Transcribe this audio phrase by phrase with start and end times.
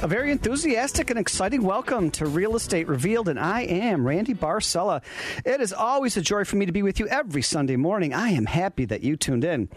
[0.00, 5.02] A very enthusiastic and exciting welcome to Real Estate Revealed, and I am Randy Barcella.
[5.44, 8.14] It is always a joy for me to be with you every Sunday morning.
[8.14, 9.68] I am happy that you tuned in.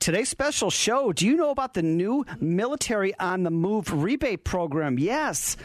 [0.00, 4.98] Today's special show do you know about the new Military on the Move rebate program?
[4.98, 5.56] Yes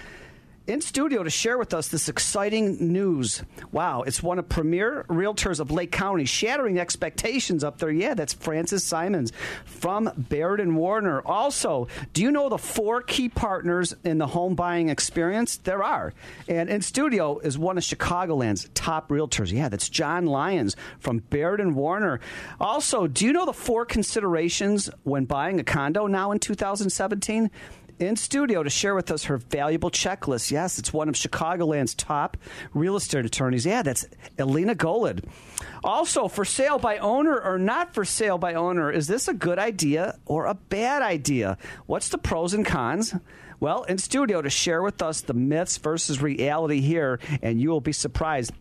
[0.66, 3.44] in studio to share with us this exciting news.
[3.72, 7.92] Wow, it's one of premier realtors of Lake County, shattering expectations up there.
[7.92, 9.34] Yeah, that's Frances Simons
[9.66, 11.22] from Baird and Warner.
[11.26, 15.58] Also, do you know the four key partners in the home buying experience?
[15.58, 16.14] There are.
[16.48, 19.52] And in studio is one of Chicagoland's top realtors.
[19.52, 22.22] Yeah, that's John Lyons from Baird and Warner.
[22.62, 27.52] Also, do you know the four considerations when buying a condo now in 2017?
[28.08, 30.52] In studio to share with us her valuable checklist.
[30.52, 32.38] Yes, it's one of Chicagoland's top
[32.74, 33.66] real estate attorneys.
[33.66, 34.06] Yeah, that's
[34.38, 35.26] Elena Golod.
[35.84, 39.60] Also, for sale by owner or not for sale by owner, is this a good
[39.60, 41.58] idea or a bad idea?
[41.86, 43.16] What's the pros and cons?
[43.60, 47.80] Well, in studio to share with us the myths versus reality here, and you will
[47.80, 48.52] be surprised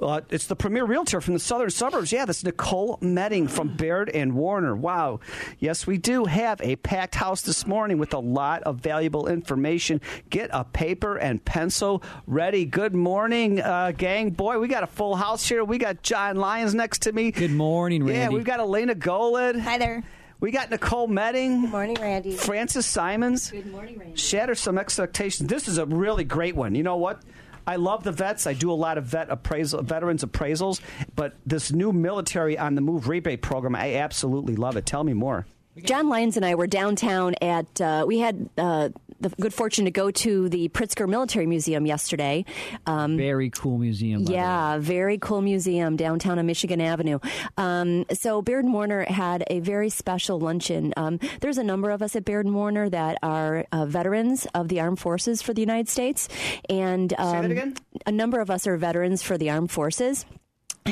[0.00, 2.12] uh, it's the premier realtor from the southern suburbs.
[2.12, 4.74] Yeah, that's Nicole Metting from Baird and Warner.
[4.74, 5.20] Wow.
[5.58, 10.00] Yes, we do have a packed house this morning with a lot of valuable information.
[10.30, 12.64] Get a paper and pencil ready.
[12.64, 14.30] Good morning, uh, gang.
[14.30, 15.64] Boy, we got a full house here.
[15.64, 17.30] We got John Lyons next to me.
[17.30, 18.18] Good morning, Randy.
[18.18, 19.60] Yeah, we've got Elena Golod.
[19.60, 20.02] Hi there.
[20.40, 21.62] We got Nicole Metting.
[21.62, 22.36] Good morning, Randy.
[22.36, 23.50] Frances Simons.
[23.50, 24.16] Good morning, Randy.
[24.16, 25.48] Shatter some expectations.
[25.48, 26.74] This is a really great one.
[26.74, 27.22] You know what?
[27.66, 28.46] I love the vets.
[28.46, 30.80] I do a lot of vet appraisal, veterans appraisals,
[31.16, 34.86] but this new military on the move rebate program, I absolutely love it.
[34.86, 35.46] Tell me more.
[35.82, 38.90] John Lyons and I were downtown at, uh, we had uh,
[39.20, 42.44] the good fortune to go to the Pritzker Military Museum yesterday.
[42.86, 44.22] Um, very cool museum.
[44.22, 47.18] Yeah, very cool museum downtown on Michigan Avenue.
[47.56, 50.92] Um, so Baird and Warner had a very special luncheon.
[50.96, 54.68] Um, there's a number of us at Baird and Warner that are uh, veterans of
[54.68, 56.28] the armed forces for the United States.
[56.68, 57.76] And Say that again?
[58.06, 60.26] a number of us are veterans for the armed forces.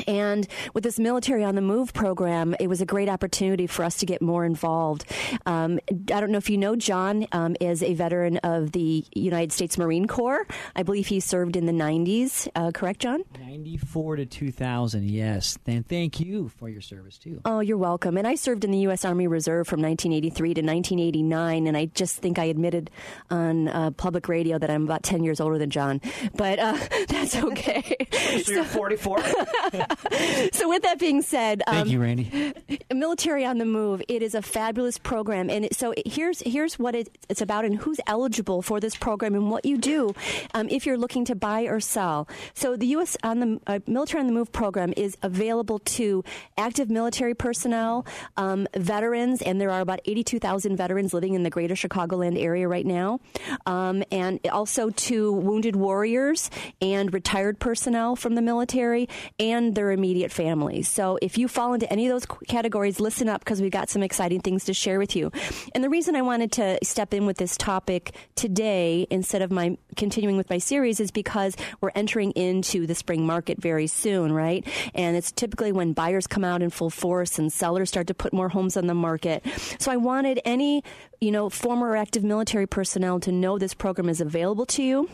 [0.07, 3.97] And with this military on the move program, it was a great opportunity for us
[3.97, 5.05] to get more involved.
[5.45, 9.51] Um, I don't know if you know, John um, is a veteran of the United
[9.51, 10.47] States Marine Corps.
[10.75, 12.47] I believe he served in the 90s.
[12.55, 13.23] Uh, correct, John?
[13.39, 15.57] 94 to 2000, yes.
[15.67, 17.41] And thank you for your service, too.
[17.45, 18.17] Oh, you're welcome.
[18.17, 19.05] And I served in the U.S.
[19.05, 21.67] Army Reserve from 1983 to 1989.
[21.67, 22.89] And I just think I admitted
[23.29, 26.01] on uh, public radio that I'm about 10 years older than John.
[26.35, 26.77] But uh,
[27.07, 27.95] that's okay.
[28.43, 29.19] so you're 44?
[30.53, 32.53] so with that being said, um, thank you, Randy.
[32.93, 34.01] Military on the Move.
[34.07, 37.77] It is a fabulous program, and it, so here's here's what it, it's about, and
[37.77, 40.13] who's eligible for this program, and what you do
[40.53, 42.27] um, if you're looking to buy or sell.
[42.53, 43.17] So the U.S.
[43.23, 46.23] on the uh, Military on the Move program is available to
[46.57, 48.05] active military personnel,
[48.37, 52.85] um, veterans, and there are about 82,000 veterans living in the Greater Chicagoland area right
[52.85, 53.19] now,
[53.65, 56.49] um, and also to wounded warriors
[56.81, 59.07] and retired personnel from the military
[59.39, 60.87] and their immediate families.
[60.87, 64.03] So if you fall into any of those categories, listen up because we've got some
[64.03, 65.31] exciting things to share with you.
[65.73, 69.77] And the reason I wanted to step in with this topic today instead of my
[69.95, 74.65] continuing with my series is because we're entering into the spring market very soon, right?
[74.93, 78.33] And it's typically when buyers come out in full force and sellers start to put
[78.33, 79.45] more homes on the market.
[79.79, 80.83] So I wanted any,
[81.21, 85.09] you know, former active military personnel to know this program is available to you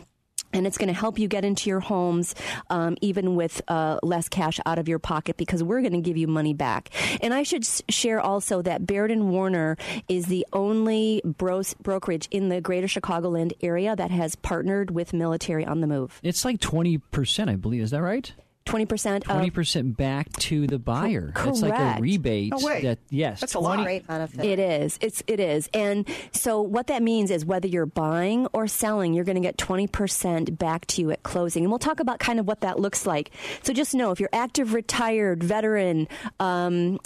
[0.52, 2.34] and it's going to help you get into your homes
[2.70, 6.16] um, even with uh, less cash out of your pocket because we're going to give
[6.16, 6.90] you money back.
[7.22, 9.76] And i should share also that baird and warner
[10.08, 15.64] is the only bros- brokerage in the greater chicagoland area that has partnered with military
[15.64, 16.20] on the move.
[16.22, 17.82] It's like 20% i believe.
[17.82, 18.32] Is that right
[18.66, 19.24] Twenty percent.
[19.24, 21.32] Twenty percent back to the buyer.
[21.34, 21.48] Correct.
[21.48, 22.52] It's like a rebate.
[22.52, 22.82] No way.
[22.82, 23.84] That yes, that's 20, a lot.
[23.84, 24.44] Great benefit.
[24.44, 24.98] It is.
[25.00, 25.68] It's it is.
[25.74, 29.58] And so what that means is whether you're buying or selling, you're going to get
[29.58, 31.64] twenty percent back to you at closing.
[31.64, 33.30] And we'll talk about kind of what that looks like.
[33.62, 36.06] So just know if you're active, retired, veteran.
[36.38, 37.00] Um,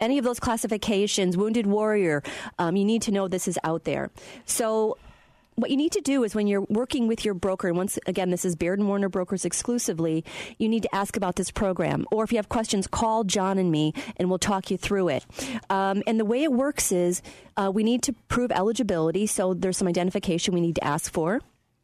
[0.00, 2.22] any of those classifications, wounded warrior,
[2.58, 4.10] um, you need to know this is out there.
[4.44, 4.96] So
[5.56, 8.30] what you need to do is when you're working with your broker, and once again,
[8.30, 10.24] this is Baird and Warner Brokers exclusively,
[10.58, 12.06] you need to ask about this program.
[12.10, 15.26] Or if you have questions, call John and me, and we'll talk you through it.
[15.68, 17.22] Um, and the way it works is
[17.56, 21.40] uh, we need to prove eligibility, so there's some identification we need to ask for.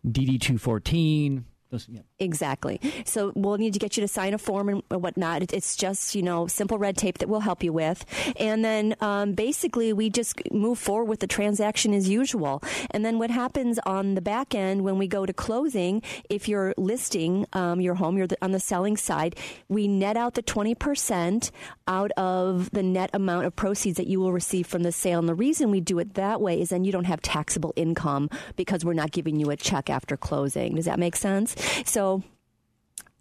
[0.06, 2.02] DD 214 Those, yeah.
[2.20, 2.80] Exactly.
[3.04, 5.52] So we'll need to get you to sign a form and whatnot.
[5.52, 8.04] It's just you know simple red tape that we'll help you with,
[8.38, 12.62] and then um, basically we just move forward with the transaction as usual.
[12.92, 16.72] And then what happens on the back end when we go to closing, if you're
[16.76, 19.34] listing um, your home, you're on the selling side,
[19.68, 21.50] we net out the twenty percent
[21.88, 25.18] out of the net amount of proceeds that you will receive from the sale.
[25.18, 28.30] And the reason we do it that way is then you don't have taxable income
[28.54, 30.76] because we're not giving you a check after closing.
[30.76, 31.55] Does that make sense?
[31.84, 32.22] So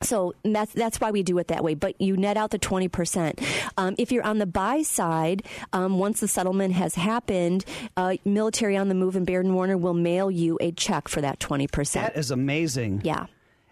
[0.01, 1.73] so that's that's why we do it that way.
[1.73, 3.41] But you net out the twenty percent.
[3.77, 5.43] Um, if you're on the buy side,
[5.73, 7.65] um, once the settlement has happened,
[7.97, 11.21] uh, Military on the Move and Baird and Warner will mail you a check for
[11.21, 12.13] that twenty percent.
[12.13, 13.01] That is amazing.
[13.03, 13.27] Yeah.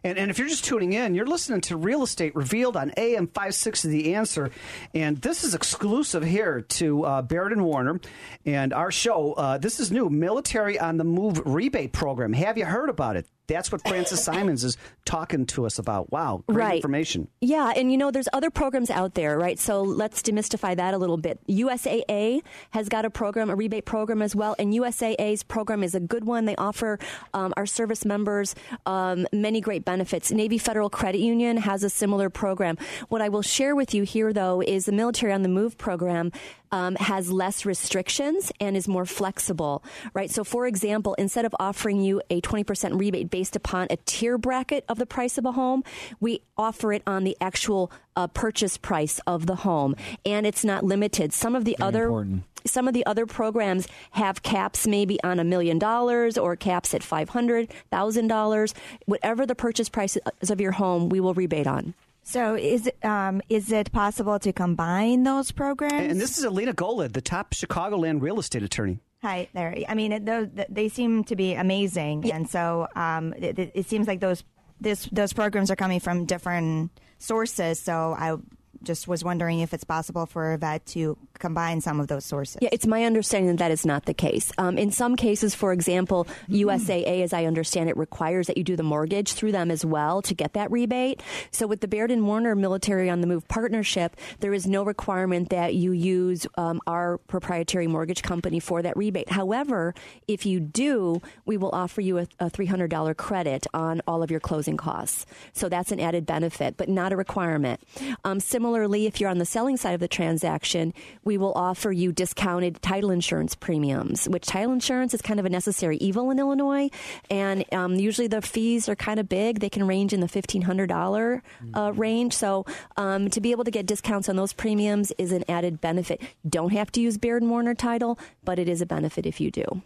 [0.06, 3.27] And, and if you're just tuning in, you're listening to Real Estate Revealed on AM
[3.27, 4.51] 560 The Answer.
[4.94, 8.01] And this is exclusive here to uh, Barrett and Warner
[8.45, 9.31] and our show.
[9.31, 12.33] Uh, this is new Military on the Move rebate program.
[12.33, 13.27] Have you heard about it?
[13.53, 16.11] That's what Frances Simons is talking to us about.
[16.11, 16.75] Wow, great Right.
[16.75, 17.27] information.
[17.41, 19.57] Yeah, and you know, there's other programs out there, right?
[19.59, 21.39] So let's demystify that a little bit.
[21.47, 22.41] USAA
[22.71, 26.25] has got a program, a rebate program as well, and USAA's program is a good
[26.25, 26.45] one.
[26.45, 27.00] They offer
[27.33, 28.55] um, our service members
[28.85, 30.31] um, many great benefits.
[30.31, 32.77] Navy Federal Credit Union has a similar program.
[33.09, 36.31] What I will share with you here, though, is the Military on the Move program
[36.74, 39.84] um, has less restrictions and is more flexible,
[40.16, 40.31] right?
[40.31, 44.84] So, for example, instead of offering you a 20% rebate based upon a tier bracket
[44.90, 45.84] of the price of a home,
[46.20, 50.84] we offer it on the actual uh, purchase price of the home, and it's not
[50.84, 51.31] limited.
[51.31, 52.44] Some of the other important.
[52.66, 57.04] some of the other programs have caps maybe on a million dollars or caps at
[57.04, 58.74] five hundred thousand dollars.
[59.06, 61.94] Whatever the purchase price is of your home, we will rebate on.
[62.24, 66.12] So is it, um, is it possible to combine those programs?
[66.12, 69.00] And this is Alina Golod, the top Chicagoland real estate attorney.
[69.22, 69.75] Hi there.
[69.88, 74.08] I mean, those, they seem to be amazing, and so um, it, it- it seems
[74.08, 74.44] like those
[74.81, 77.80] this those programs are coming from different sources.
[77.80, 78.36] So I
[78.84, 82.57] just was wondering if it's possible for a vet to combine some of those sources.
[82.62, 84.50] Yeah, it's my understanding that that is not the case.
[84.57, 88.78] Um, in some cases, for example, USAA, as I understand it, requires that you do
[88.78, 91.22] the mortgage through them as well to get that rebate.
[91.51, 95.50] So with the Baird and Warner Military on the Move partnership, there is no requirement
[95.50, 99.30] that you use um, our proprietary mortgage company for that rebate.
[99.30, 99.94] However,
[100.30, 104.39] if you do, we will offer you a, a $300 credit on all of your
[104.39, 105.25] closing costs.
[105.51, 107.81] So that's an added benefit, but not a requirement.
[108.24, 110.94] Um, similarly, if you're on the selling side of the transaction,
[111.25, 115.50] we will offer you discounted title insurance premiums, which title insurance is kind of a
[115.50, 116.89] necessary evil in Illinois.
[117.30, 119.59] And um, usually the fees are kind of big.
[119.59, 121.41] They can range in the $1,500
[121.74, 122.33] uh, range.
[122.33, 122.65] So
[122.97, 126.21] um, to be able to get discounts on those premiums is an added benefit.
[126.47, 129.51] Don't have to use Baird and Warner title, but it is a benefit if you
[129.51, 129.81] do.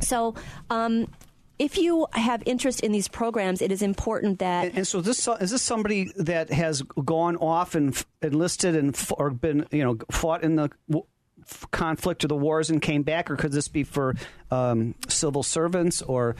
[0.00, 0.34] So,
[0.70, 1.08] um,
[1.58, 5.28] if you have interest in these programs, it is important that And, and so this
[5.40, 9.84] is this somebody that has gone off and f- enlisted and f- or been you
[9.84, 11.06] know fought in the w-
[11.42, 14.14] f- conflict or the wars and came back, or could this be for
[14.50, 16.36] um, civil servants or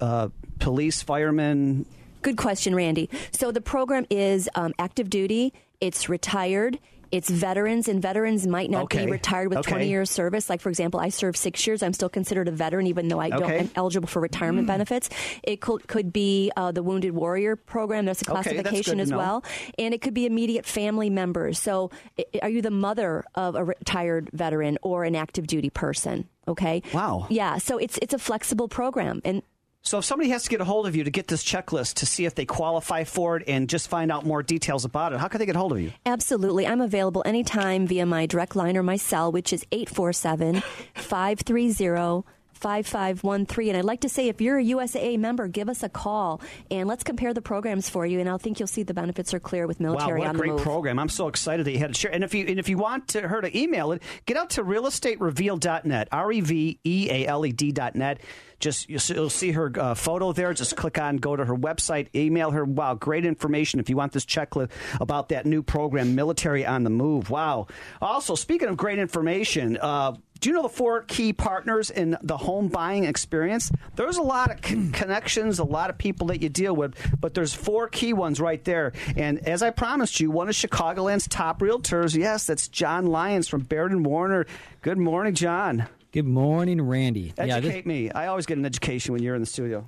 [0.00, 0.28] uh,
[0.58, 1.86] police, firemen?
[2.22, 3.08] Good question, Randy.
[3.30, 5.52] So the program is um, active duty.
[5.80, 6.78] It's retired.
[7.12, 9.06] It's veterans, and veterans might not Okay.
[9.06, 9.70] be retired with Okay.
[9.70, 10.50] 20 years service.
[10.50, 11.82] Like, for example, I served six years.
[11.82, 13.58] I'm still considered a veteran, even though I don't Okay.
[13.60, 15.08] am eligible for retirement benefits.
[15.42, 18.04] It could, could be uh, the Wounded Warrior program.
[18.06, 19.44] That's a that's classification as well.
[19.78, 21.58] And it could be immediate family members.
[21.60, 26.28] So, i- are you the mother of a retired veteran or an active duty person?
[26.48, 26.82] Okay.
[26.94, 27.26] Wow.
[27.28, 27.58] Yeah.
[27.58, 29.42] So it's it's a flexible program, and
[29.86, 32.06] So if somebody has to get a hold of you to get this checklist to
[32.06, 35.28] see if they qualify for it and just find out more details about it, how
[35.28, 35.92] can they get a hold of you?
[36.04, 36.66] Absolutely.
[36.66, 40.60] I'm available anytime via my direct line or my cell, which is 847
[40.94, 43.68] 530 5513.
[43.68, 46.88] And I'd like to say if you're a USAA member, give us a call and
[46.88, 48.18] let's compare the programs for you.
[48.18, 50.34] And I think you'll see the benefits are clear with military Wow, what a on
[50.36, 50.62] the great move.
[50.62, 50.98] program!
[50.98, 52.12] I'm so excited that you had to share.
[52.12, 54.64] And if you and if you want to, her to email it, get out to
[54.64, 58.18] realestaterevealed.net, r e v e a l e d.net.
[58.58, 60.52] Just you'll see- her uh, photo there.
[60.54, 62.64] Just click on, go to her website, email her.
[62.64, 64.70] Wow, great information if you want this checklist
[65.00, 67.30] about that new program, Military on the Move.
[67.30, 67.66] Wow.
[68.00, 69.78] Also, speaking of great information.
[69.80, 73.72] Uh, do you know the four key partners in the home buying experience?
[73.94, 77.32] There's a lot of con- connections, a lot of people that you deal with, but
[77.32, 78.92] there's four key ones right there.
[79.16, 83.62] And as I promised you, one of Chicagoland's top realtors, yes, that's John Lyons from
[83.62, 84.44] Baird and Warner.
[84.82, 85.86] Good morning, John.
[86.16, 87.34] Good morning, Randy.
[87.36, 88.10] Yeah, Educate this- me.
[88.10, 89.86] I always get an education when you're in the studio.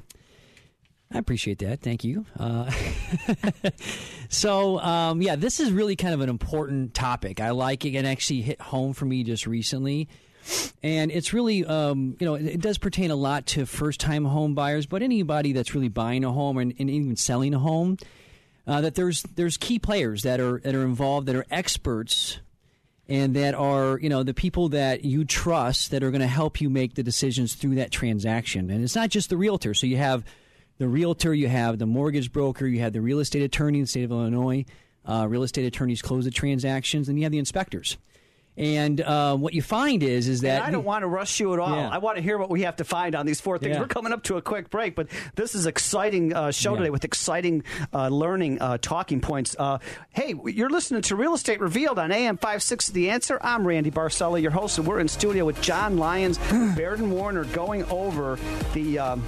[1.10, 1.80] I appreciate that.
[1.80, 2.26] Thank you.
[2.38, 2.70] Uh,
[4.28, 7.40] so, um, yeah, this is really kind of an important topic.
[7.40, 10.06] I like it and actually hit home for me just recently.
[10.82, 14.26] and it's really um, you know it, it, does pertain a lot to first time
[14.26, 17.96] home buyers, but anybody that's really buying a home and, and even selling a home.
[18.66, 22.38] Uh, that there's there's key players that are that are involved that are experts
[23.08, 26.60] and that are you know the people that you trust that are going to help
[26.60, 28.70] you make the decisions through that transaction.
[28.70, 29.74] And it's not just the realtor.
[29.74, 30.24] So you have
[30.78, 33.88] the realtor you have the mortgage broker you have the real estate attorney in the
[33.88, 34.64] state of illinois.
[35.04, 37.96] Uh, real estate attorneys close the transactions and you have the inspectors
[38.58, 41.54] and uh, what you find is is that and I don't want to rush you
[41.54, 41.76] at all.
[41.76, 41.88] Yeah.
[41.88, 43.76] I want to hear what we have to find on these four things.
[43.76, 43.80] Yeah.
[43.80, 46.78] We're coming up to a quick break, but this is exciting uh, show yeah.
[46.78, 47.62] today with exciting
[47.94, 49.54] uh, learning uh, talking points.
[49.56, 49.78] Uh,
[50.10, 53.38] hey, you're listening to Real Estate Revealed on AM 56 The Answer.
[53.40, 56.38] I'm Randy Barcella, your host, and we're in studio with John Lyons,
[56.76, 58.40] Baird and Warner, going over
[58.74, 59.24] the um,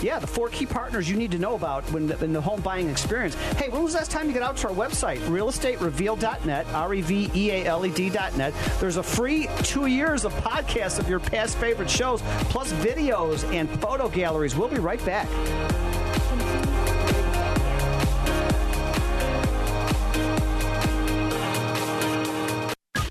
[0.00, 2.62] yeah the four key partners you need to know about when the, in the home
[2.62, 3.34] buying experience.
[3.56, 7.00] Hey, when was the last time you got out to our website, realestaterevealed.net, R E
[7.02, 8.54] V E A L E D.net?
[8.78, 13.68] There's a free two years of podcasts of your past favorite shows, plus videos and
[13.80, 14.56] photo galleries.
[14.56, 15.28] We'll be right back.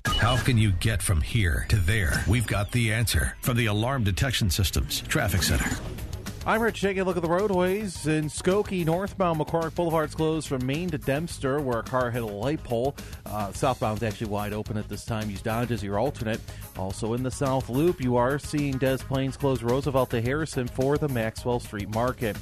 [0.06, 2.24] How can you get from here to there?
[2.28, 5.70] We've got the answer from the Alarm Detection Systems Traffic Center.
[6.46, 8.84] I'm Rich taking a look at the roadways in Skokie.
[8.86, 12.96] Northbound McCormick Boulevard's closed from Main to Dempster, where a car hit a light pole.
[13.26, 15.28] Uh, southbound's actually wide open at this time.
[15.28, 16.40] Use Dodge as your alternate.
[16.78, 20.96] Also in the South Loop, you are seeing Des Plaines close Roosevelt to Harrison for
[20.96, 22.38] the Maxwell Street Market.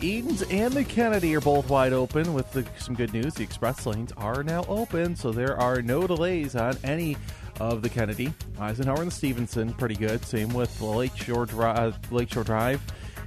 [0.00, 3.34] Edens and the Kennedy are both wide open with the, some good news.
[3.34, 7.18] The express lanes are now open, so there are no delays on any
[7.60, 8.32] of the Kennedy.
[8.58, 10.24] Eisenhower and the Stevenson, pretty good.
[10.24, 12.80] Same with Lakeshore, Dri- uh, Lakeshore Drive.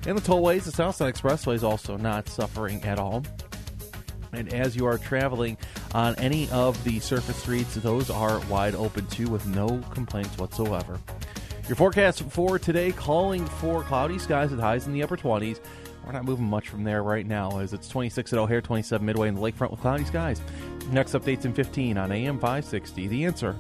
[0.06, 3.24] And the tollways, the Southside Expressway is also not suffering at all.
[4.32, 5.58] And as you are traveling
[5.94, 11.00] on any of the surface streets, those are wide open too with no complaints whatsoever.
[11.68, 15.60] Your forecast for today calling for cloudy skies with highs in the upper 20s.
[16.06, 19.28] We're not moving much from there right now as it's 26 at O'Hare, 27 Midway,
[19.28, 20.42] in the lakefront with cloudy skies.
[20.90, 23.08] Next updates in 15 on AM 560.
[23.08, 23.56] The answer.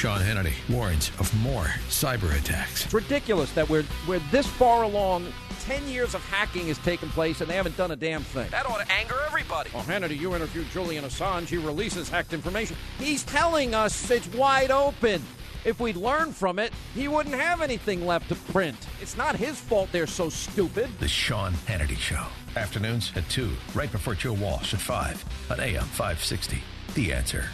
[0.00, 2.86] Sean Hannity warns of more cyber attacks.
[2.86, 5.30] It's ridiculous that we're, we're this far along
[5.60, 8.50] 10 years of hacking has taken place and they haven't done a damn thing.
[8.50, 9.68] That ought to anger everybody.
[9.74, 11.48] Oh, Hannity, you interviewed Julian Assange.
[11.48, 12.78] He releases hacked information.
[12.98, 15.22] He's telling us it's wide open.
[15.66, 18.78] If we'd learned from it, he wouldn't have anything left to print.
[19.02, 20.88] It's not his fault they're so stupid.
[20.98, 22.24] The Sean Hannity Show.
[22.56, 26.62] Afternoons at 2, right before Joe Walsh at 5 on AM 560.
[26.94, 27.50] The answer.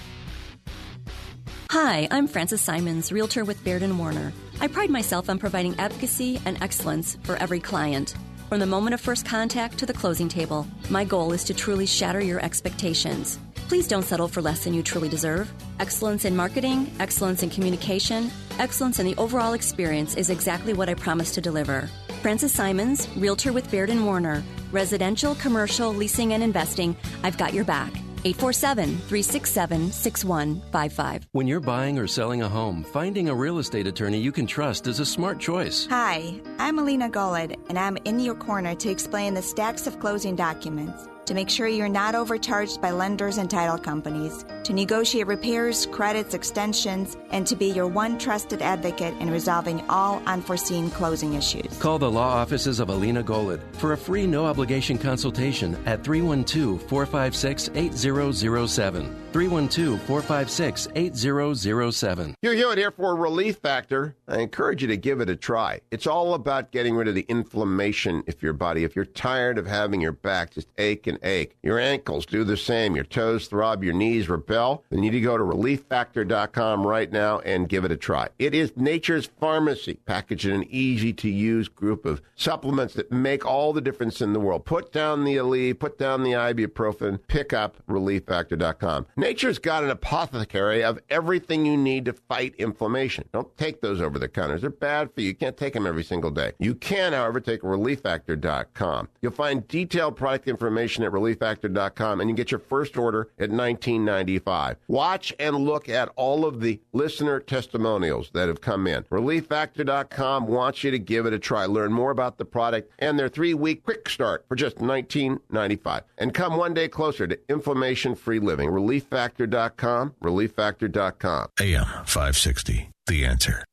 [1.71, 4.33] Hi, I'm Frances Simons, realtor with Baird Warner.
[4.61, 8.15] I pride myself on providing advocacy and excellence for every client.
[8.49, 11.85] From the moment of first contact to the closing table, my goal is to truly
[11.85, 13.41] shatter your expectations.
[13.69, 15.53] Please don't settle for less than you truly deserve.
[15.81, 18.31] Excellence in marketing, excellence in communication,
[18.61, 21.91] excellence in the overall experience is exactly what I promise to deliver.
[22.23, 24.45] Frances Simons, realtor with Baird Warner.
[24.71, 27.93] Residential, commercial, leasing, and investing, I've got your back.
[28.27, 31.29] 847 367 6155.
[31.33, 34.89] When you're buying or selling a home, finding a real estate attorney you can trust
[34.89, 35.87] is a smart choice.
[35.91, 40.35] Hi, I'm Alina Golod, and I'm in your corner to explain the stacks of closing
[40.35, 45.87] documents to make sure you're not overcharged by lenders and title companies, to negotiate repairs,
[45.87, 51.79] credits, extensions, and to be your one trusted advocate in resolving all unforeseen closing issues.
[51.79, 56.83] Call the law offices of Alina Golod for a free no obligation consultation at 312
[56.83, 59.27] 456 8007.
[59.33, 62.35] 312 456 8007.
[62.41, 64.17] Hugh Hewitt here for Relief Factor.
[64.27, 65.81] I encourage you to give it a try.
[65.91, 68.85] It's all about getting rid of the inflammation if your body.
[68.85, 71.57] If you're tired of having your back just ache and ache.
[71.63, 72.95] Your ankles do the same.
[72.95, 74.85] Your toes throb, your knees rebel.
[74.91, 78.29] You need to go to relieffactor.com right now and give it a try.
[78.39, 83.45] It is nature's pharmacy, packaged in an easy to use group of supplements that make
[83.47, 84.65] all the difference in the world.
[84.65, 89.07] Put down the Aleve, put down the ibuprofen, pick up relieffactor.com.
[89.17, 93.29] Nature's got an apothecary of everything you need to fight inflammation.
[93.33, 94.61] Don't take those over the counters.
[94.61, 95.29] They're bad for you.
[95.29, 96.53] You can't take them every single day.
[96.59, 99.09] You can, however, take relieffactor.com.
[99.21, 104.77] You'll find detailed product information at relieffactor.com and you get your first order at $19.95.
[104.89, 109.05] Watch and look at all of the listener testimonials that have come in.
[109.05, 111.67] Relieffactor.com wants you to give it a try.
[111.67, 116.03] Learn more about the product and their three week quick start for just $19.95.
[116.19, 118.71] And come one day closer to inflammation free living.
[118.71, 121.49] Relieffactor.com, relieffactor.com.
[121.61, 123.65] AM 560, The Answer.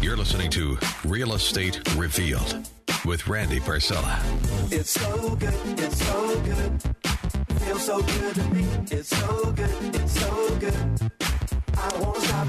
[0.00, 2.68] You're listening to Real Estate Revealed
[3.04, 4.18] with Randy Barcella.
[4.72, 6.82] It's so good, it's so good.
[7.60, 8.66] Feels so good to me.
[8.90, 10.74] It's so good, it's so good.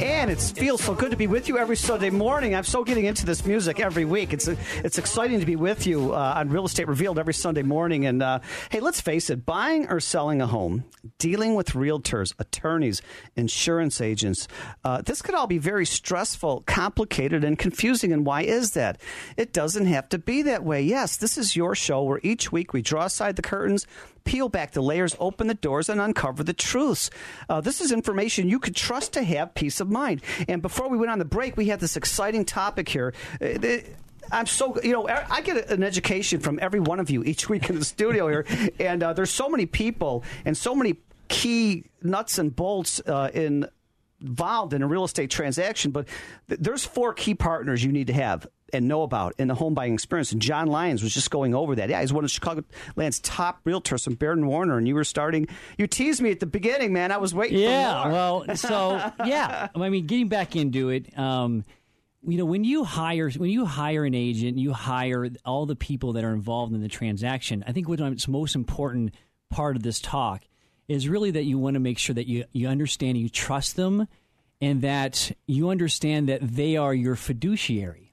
[0.02, 2.56] And it feels so good to be with you every Sunday morning.
[2.56, 4.34] I'm so getting into this music every week.
[4.34, 8.06] It's it's exciting to be with you uh, on Real Estate Revealed every Sunday morning.
[8.06, 10.86] And uh, hey, let's face it: buying or selling a home,
[11.18, 13.02] dealing with realtors, attorneys,
[13.36, 14.48] insurance agents,
[14.84, 18.14] uh, this could all be very stressful, complicated, and confusing.
[18.14, 19.02] And why is that?
[19.38, 20.82] It doesn't have to be that way.
[20.82, 23.86] Yes, this is your show where each week we draw aside the curtains
[24.30, 27.10] peel back the layers, open the doors, and uncover the truths.
[27.50, 30.22] Uh, this is information you could trust to have peace of mind.
[30.48, 33.16] And before we went on the break, we had this exciting topic here.
[33.42, 33.78] Uh,
[34.32, 37.72] I'm so you know I get an education from every one of you each week
[37.72, 38.46] in the studio here,
[38.80, 43.68] and uh, there's so many people and so many key nuts and bolts uh, in
[44.22, 45.90] involved in a real estate transaction.
[45.90, 46.08] But
[46.50, 49.74] th- there's four key partners you need to have and know about in the home
[49.74, 50.32] buying experience.
[50.32, 51.90] And John Lyons was just going over that.
[51.90, 52.64] Yeah, he's one of Chicago
[52.96, 54.78] Land's top realtors from Baird and Warner.
[54.78, 55.48] And you were starting.
[55.78, 57.12] You teased me at the beginning, man.
[57.12, 57.60] I was waiting.
[57.60, 58.08] Yeah.
[58.10, 59.70] well, so yeah.
[59.76, 61.18] I mean, getting back into it.
[61.18, 61.64] Um,
[62.28, 66.14] you know, when you hire when you hire an agent, you hire all the people
[66.14, 67.64] that are involved in the transaction.
[67.66, 69.14] I think what's most important
[69.50, 70.44] part of this talk
[70.88, 74.08] is really that you want to make sure that you you understand, you trust them,
[74.60, 78.09] and that you understand that they are your fiduciary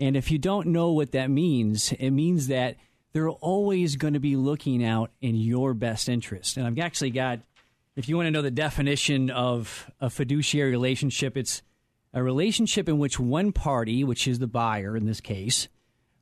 [0.00, 2.76] and if you don't know what that means, it means that
[3.12, 6.56] they're always going to be looking out in your best interest.
[6.56, 7.40] And I've actually got,
[7.96, 11.62] if you want to know the definition of a fiduciary relationship, it's
[12.12, 15.68] a relationship in which one party, which is the buyer in this case,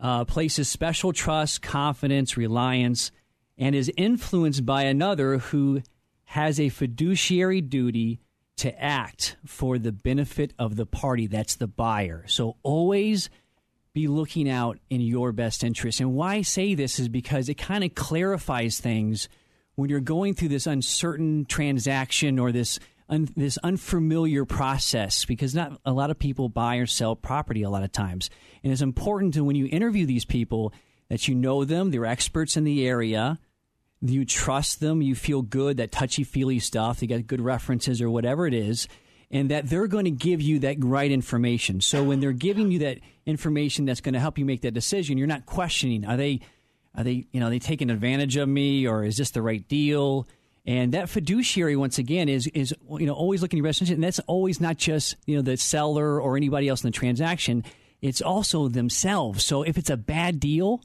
[0.01, 3.11] uh, places special trust, confidence, reliance,
[3.59, 5.83] and is influenced by another who
[6.25, 8.21] has a fiduciary duty
[8.57, 12.25] to act for the benefit of the party that's the buyer.
[12.27, 13.29] So always
[13.97, 16.01] be looking out in your best interest.
[16.01, 19.27] And why I say this is because it kind of clarifies things
[19.75, 25.81] when you're going through this uncertain transaction or this un, this unfamiliar process because not
[25.87, 28.29] a lot of people buy or sell property a lot of times.
[28.63, 30.75] And it's important to when you interview these people
[31.09, 33.39] that you know them, they're experts in the area,
[34.03, 38.11] you trust them, you feel good, that touchy feely stuff, you got good references or
[38.11, 38.89] whatever it is
[39.31, 41.81] and that they're going to give you that right information.
[41.81, 45.19] So when they're giving you that information that's going to help you make that decision,
[45.19, 46.41] you're not questioning are they
[46.95, 49.67] are they you know are they taking advantage of me or is this the right
[49.69, 50.27] deal?
[50.69, 53.95] And that fiduciary, once again, is is you know always looking at your best interest,
[53.95, 57.65] and that's always not just you know the seller or anybody else in the transaction.
[58.03, 59.45] It's also themselves.
[59.45, 60.83] So if it's a bad deal,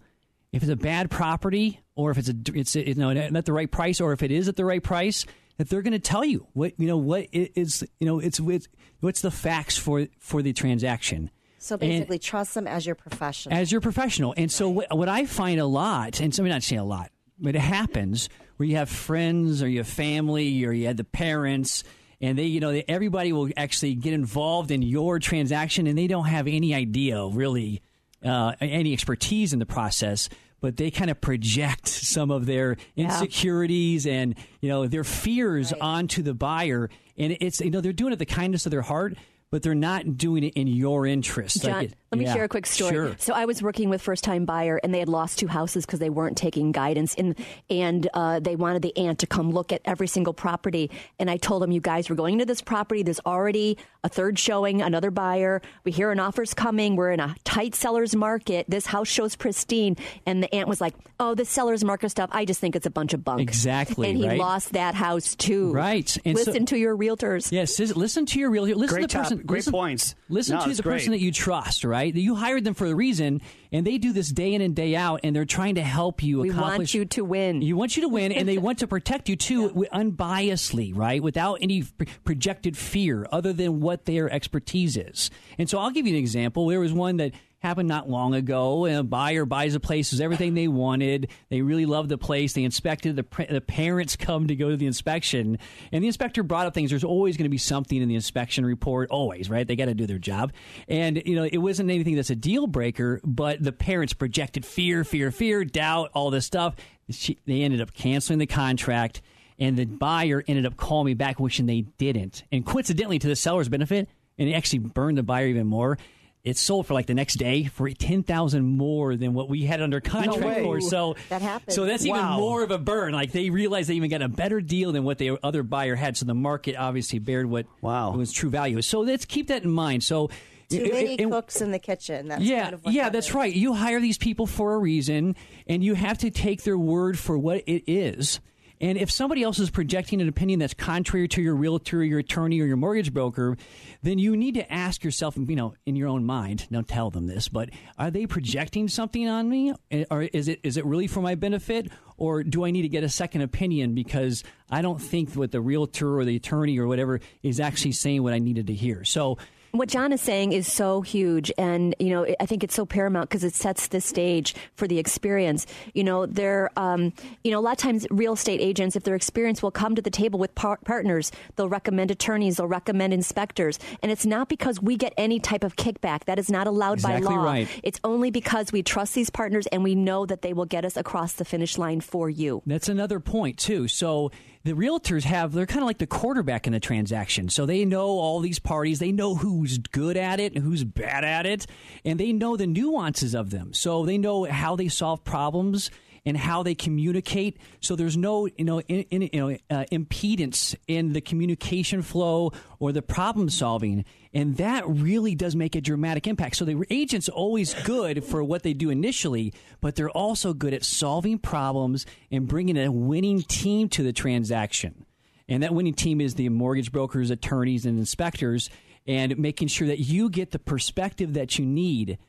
[0.52, 3.70] if it's a bad property, or if it's a it's you know not the right
[3.70, 5.26] price, or if it is at the right price,
[5.58, 8.68] that they're going to tell you what you know what is you know it's, it's
[9.00, 11.30] what's the facts for for the transaction.
[11.58, 13.56] So basically, and, trust them as your professional.
[13.56, 14.52] As your professional, and right.
[14.52, 17.56] so what, what I find a lot, and so I'm not saying a lot, but
[17.56, 21.84] it happens where you have friends or you have family or you have the parents
[22.22, 26.08] and they you know they, everybody will actually get involved in your transaction and they
[26.08, 27.82] don't have any idea really
[28.24, 30.30] uh, any expertise in the process
[30.62, 34.14] but they kind of project some of their insecurities yeah.
[34.14, 35.82] and you know their fears right.
[35.82, 39.16] onto the buyer and it's you know they're doing it the kindness of their heart
[39.52, 41.62] but they're not doing it in your interest.
[41.62, 42.34] John, like let me yeah.
[42.34, 42.92] share a quick story.
[42.92, 43.16] Sure.
[43.20, 46.00] So I was working with first time buyer, and they had lost two houses because
[46.00, 47.38] they weren't taking guidance, in,
[47.70, 50.92] and uh, they wanted the aunt to come look at every single property.
[51.20, 53.02] And I told them, "You guys, we're going to this property.
[53.02, 55.62] There's already a third showing, another buyer.
[55.86, 56.98] We hear an offer's coming.
[56.98, 58.66] We're in a tight seller's market.
[58.68, 59.96] This house shows pristine."
[60.26, 62.30] And the aunt was like, "Oh, this seller's market stuff.
[62.34, 64.10] I just think it's a bunch of bunk." Exactly.
[64.10, 64.38] And he right?
[64.38, 65.72] lost that house too.
[65.72, 66.18] Right.
[66.26, 67.54] And listen so, to your realtors.
[67.54, 67.80] Yes.
[67.80, 68.76] Listen to your realtor.
[68.76, 69.38] Listen Great to the person.
[69.38, 70.16] Top, great listen, points.
[70.28, 70.96] Listen no, to the great.
[70.96, 72.01] person that you trust, right?
[72.04, 75.22] You hired them for a reason, and they do this day in and day out,
[75.24, 76.78] and they're trying to help you we accomplish.
[76.78, 77.62] want you to win.
[77.62, 80.00] You want you to win, and they want to protect you too, yeah.
[80.00, 81.22] unbiasedly, right?
[81.22, 81.84] Without any
[82.24, 85.30] projected fear other than what their expertise is.
[85.58, 86.68] And so I'll give you an example.
[86.68, 88.88] There was one that happened not long ago.
[88.88, 91.30] A buyer buys a place, is everything they wanted.
[91.50, 92.54] They really love the place.
[92.54, 93.16] They inspected.
[93.16, 95.60] The, the parents come to go to the inspection,
[95.92, 96.90] and the inspector brought up things.
[96.90, 99.68] There's always going to be something in the inspection report, always, right?
[99.68, 100.54] They got to do their job,
[100.88, 105.04] and you know it wasn't anything that's a deal breaker, but the parents projected fear,
[105.04, 106.76] fear, fear, doubt, all this stuff.
[107.12, 109.22] She, they ended up canceling the contract,
[109.60, 112.44] and the buyer ended up calling me back, wishing they didn't.
[112.52, 116.00] And coincidentally, to the seller's benefit, and it actually burned the buyer even more
[116.44, 119.82] it sold for like the next day for ten thousand more than what we had
[119.82, 120.82] under contract no for.
[120.82, 121.74] So that happened.
[121.74, 122.16] So that's wow.
[122.16, 123.14] even more of a burn.
[123.14, 126.18] Like they realized they even got a better deal than what the other buyer had.
[126.18, 128.12] So the market obviously bared what wow.
[128.16, 128.82] was true value.
[128.82, 130.04] So let's keep that in mind.
[130.04, 130.30] So
[130.70, 132.30] too many cooks in the kitchen.
[132.30, 133.34] That's yeah, kind of yeah, that that's is.
[133.36, 133.54] right.
[133.54, 135.36] You hire these people for a reason,
[135.68, 138.40] and you have to take their word for what it is.
[138.82, 142.60] And if somebody else is projecting an opinion that's contrary to your realtor, your attorney,
[142.60, 143.56] or your mortgage broker,
[144.02, 146.68] then you need to ask yourself, you know, in your own mind.
[146.72, 150.60] Don't tell them this, but are they projecting something on me, eh, or is it
[150.64, 153.94] is it really for my benefit, or do I need to get a second opinion
[153.94, 158.24] because I don't think what the realtor or the attorney or whatever is actually saying
[158.24, 159.04] what I needed to hear?
[159.04, 159.38] So
[159.72, 163.30] what John is saying is so huge, and you know, I think it's so paramount
[163.30, 165.66] because it sets the stage for the experience.
[165.94, 169.16] You know, they're, um, you know, a lot of times real estate agents, if they're
[169.16, 171.32] experienced, will come to the table with par- partners.
[171.56, 175.76] They'll recommend attorneys, they'll recommend inspectors, and it's not because we get any type of
[175.76, 176.26] kickback.
[176.26, 177.44] That is not allowed exactly by law.
[177.44, 177.68] Right.
[177.84, 180.98] It's only because we trust these partners and we know that they will get us
[180.98, 182.62] across the finish line for you.
[182.66, 183.88] That's another point too.
[183.88, 184.32] So
[184.64, 187.50] the realtors have they're kind of like the quarterback in the transaction.
[187.50, 191.24] So they know all these parties they know who's good at it and who's bad
[191.24, 191.66] at it
[192.06, 193.74] and they know the nuances of them.
[193.74, 195.90] So they know how they solve problems
[196.26, 197.58] and how they communicate.
[197.80, 202.52] So there's no you know in, in, you know uh, impedance in the communication flow
[202.80, 204.06] or the problem solving.
[204.34, 206.56] And that really does make a dramatic impact.
[206.56, 210.86] So the agent's always good for what they do initially but they're also good at
[210.86, 215.06] solving problems and bringing a winning team to the transaction.
[215.50, 218.70] And that winning team is the mortgage brokers attorneys and inspectors
[219.08, 222.20] and making sure that you get the perspective that you need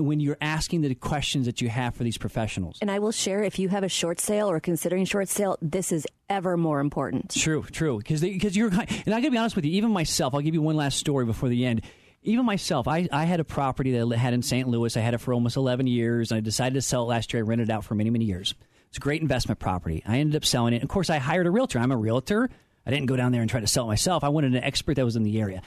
[0.00, 2.78] when you're asking the questions that you have for these professionals.
[2.80, 5.92] And I will share if you have a short sale or considering short sale, this
[5.92, 7.30] is ever more important.
[7.34, 7.98] True, true.
[7.98, 8.80] Because because you're and
[9.14, 9.72] I got to be honest with you.
[9.72, 11.82] Even myself, I'll give you one last story before the end.
[12.22, 14.66] Even myself, I, I had a property that I had in St.
[14.68, 14.96] Louis.
[14.96, 17.42] I had it for almost 11 years, and I decided to sell it last year.
[17.42, 18.54] I rented it out for many, many years.
[18.88, 20.02] It's a great investment property.
[20.06, 20.82] I ended up selling it.
[20.82, 21.80] Of course, I hired a realtor.
[21.80, 22.48] I'm a realtor.
[22.86, 24.22] I didn't go down there and try to sell it myself.
[24.24, 25.62] I wanted an expert that was in the area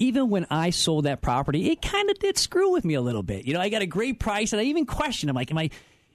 [0.00, 3.22] even when I sold that property, it kind of did screw with me a little
[3.22, 3.44] bit.
[3.44, 5.30] You know, I got a great price, and I even questioned.
[5.30, 5.70] I'm like, am I,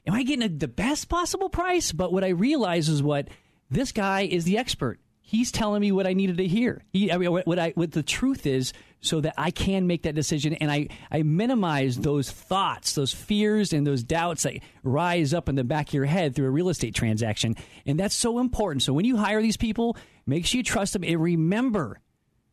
[0.06, 1.92] am I getting a, the best possible price?
[1.92, 3.30] But what I realized is what
[3.70, 5.00] this guy is the expert.
[5.22, 6.84] He's telling me what I needed to hear.
[6.94, 10.16] He, I mean, what I, what the truth is, so that I can make that
[10.16, 15.48] decision, and I, I minimize those thoughts, those fears, and those doubts that rise up
[15.48, 18.82] in the back of your head through a real estate transaction, and that's so important.
[18.82, 19.96] So when you hire these people,
[20.26, 22.00] make sure you trust them, and remember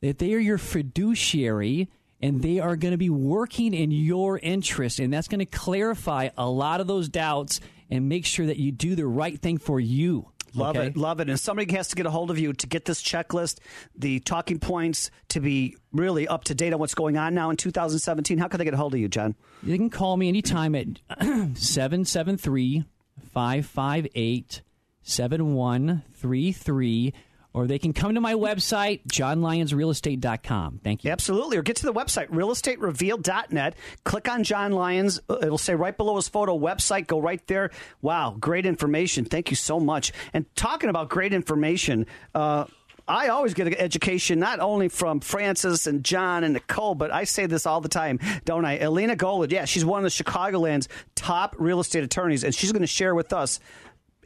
[0.03, 1.89] that they are your fiduciary
[2.21, 5.01] and they are going to be working in your interest.
[5.01, 7.61] And that's going to clarify a lot of those doubts
[7.91, 10.29] and make sure that you do the right thing for you.
[10.55, 10.89] Love okay?
[10.89, 11.31] it, love it.
[11.31, 13.59] And somebody has to get a hold of you to get this checklist,
[13.97, 17.57] the talking points to be really up to date on what's going on now in
[17.57, 18.39] 2017.
[18.39, 19.35] How can they get a hold of you, John?
[19.63, 20.89] You can call me anytime at
[21.57, 22.85] 773
[23.33, 24.63] 558
[25.05, 27.15] 7133
[27.55, 30.81] or they can come to my website, johnlyonsrealestate.com.
[30.83, 31.11] Thank you.
[31.11, 31.57] Absolutely.
[31.57, 33.75] Or get to the website, realestaterevealed.net.
[34.05, 35.21] Click on John Lyons.
[35.29, 37.07] It'll say right below his photo website.
[37.07, 37.71] Go right there.
[38.01, 39.25] Wow, great information.
[39.25, 40.13] Thank you so much.
[40.33, 42.65] And talking about great information, uh,
[43.07, 47.25] I always get an education not only from Frances and John and Nicole, but I
[47.25, 48.79] say this all the time, don't I?
[48.79, 52.83] Elena Golod, yeah, she's one of the Chicagoland's top real estate attorneys, and she's going
[52.83, 53.59] to share with us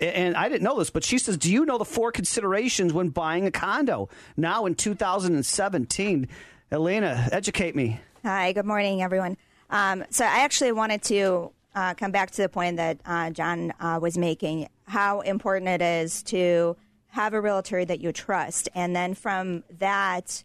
[0.00, 3.08] and I didn't know this, but she says, "Do you know the four considerations when
[3.08, 6.28] buying a condo now in 2017?"
[6.70, 8.00] Elena, educate me.
[8.24, 9.36] Hi, good morning, everyone.
[9.70, 13.72] Um, so I actually wanted to uh, come back to the point that uh, John
[13.80, 16.76] uh, was making: how important it is to
[17.08, 20.44] have a realtor that you trust, and then from that,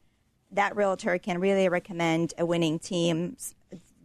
[0.51, 3.35] that realtor can really recommend a winning team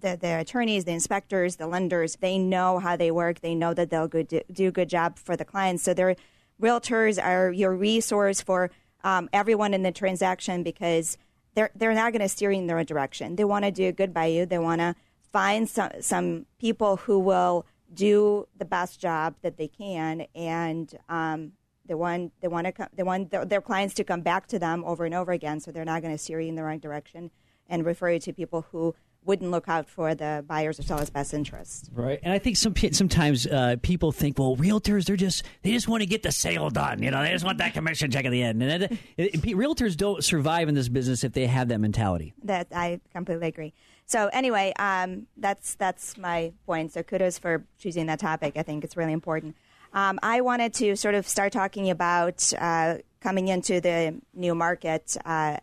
[0.07, 3.41] the, the attorneys, the inspectors, the lenders, they know how they work.
[3.41, 5.83] They know that they'll good, do a good job for the clients.
[5.83, 6.17] So their
[6.63, 8.71] realtors are your resource for
[9.03, 11.19] um, everyone in the transaction because
[11.55, 13.37] they're they're not going to steer you in the right direction.
[13.37, 14.47] They want to do good by you.
[14.47, 14.95] They want to
[15.33, 21.53] find some some people who will do the best job that they can, and um,
[21.87, 24.59] they want they want to come, they want their, their clients to come back to
[24.59, 25.61] them over and over again.
[25.61, 27.31] So they're not going to steer you in the right direction
[27.69, 28.95] and refer you to people who
[29.27, 31.91] wouldn't look out for the buyers or sellers' best interest.
[31.93, 35.89] Right, and I think some sometimes uh, people think, well, realtors they're just they just
[35.89, 37.03] want to get the sale done.
[37.03, 38.63] You know, they just want that commission check at the end.
[38.63, 42.35] And it, it, realtors don't survive in this business if they have that mentality.
[42.45, 43.75] That I completely agree.
[44.07, 46.93] So anyway, um, that's that's my point.
[46.93, 48.57] So kudos for choosing that topic.
[48.57, 49.57] I think it's really important.
[49.93, 55.17] Um, I wanted to sort of start talking about uh, coming into the new market.
[55.25, 55.57] Uh,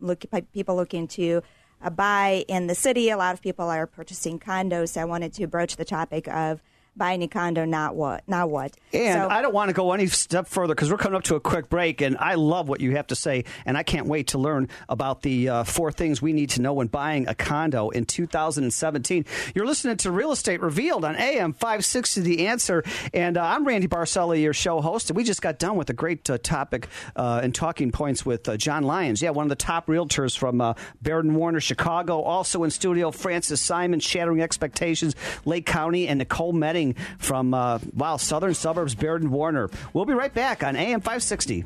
[0.00, 1.42] look, people looking to
[1.82, 3.10] uh, buy in the city.
[3.10, 4.90] A lot of people are purchasing condos.
[4.90, 6.62] So I wanted to broach the topic of
[7.00, 8.76] buy any condo, not what, not what.
[8.92, 11.34] And So- I don't want to go any step further because we're coming up to
[11.34, 14.28] a quick break, and I love what you have to say, and I can't wait
[14.28, 17.88] to learn about the uh, four things we need to know when buying a condo
[17.88, 19.24] in 2017.
[19.54, 22.84] You're listening to Real Estate Revealed on AM 560 The Answer,
[23.14, 25.94] and uh, I'm Randy Barcella, your show host, and we just got done with a
[25.94, 29.22] great uh, topic uh, and talking points with uh, John Lyons.
[29.22, 32.20] Yeah, one of the top realtors from uh, Baird Warner, Chicago.
[32.20, 35.14] Also in studio, Frances Simon, Shattering Expectations,
[35.46, 39.70] Lake County, and Nicole Metting from, uh, wow, Southern Suburbs, Baird and Warner.
[39.92, 41.64] We'll be right back on AM 560.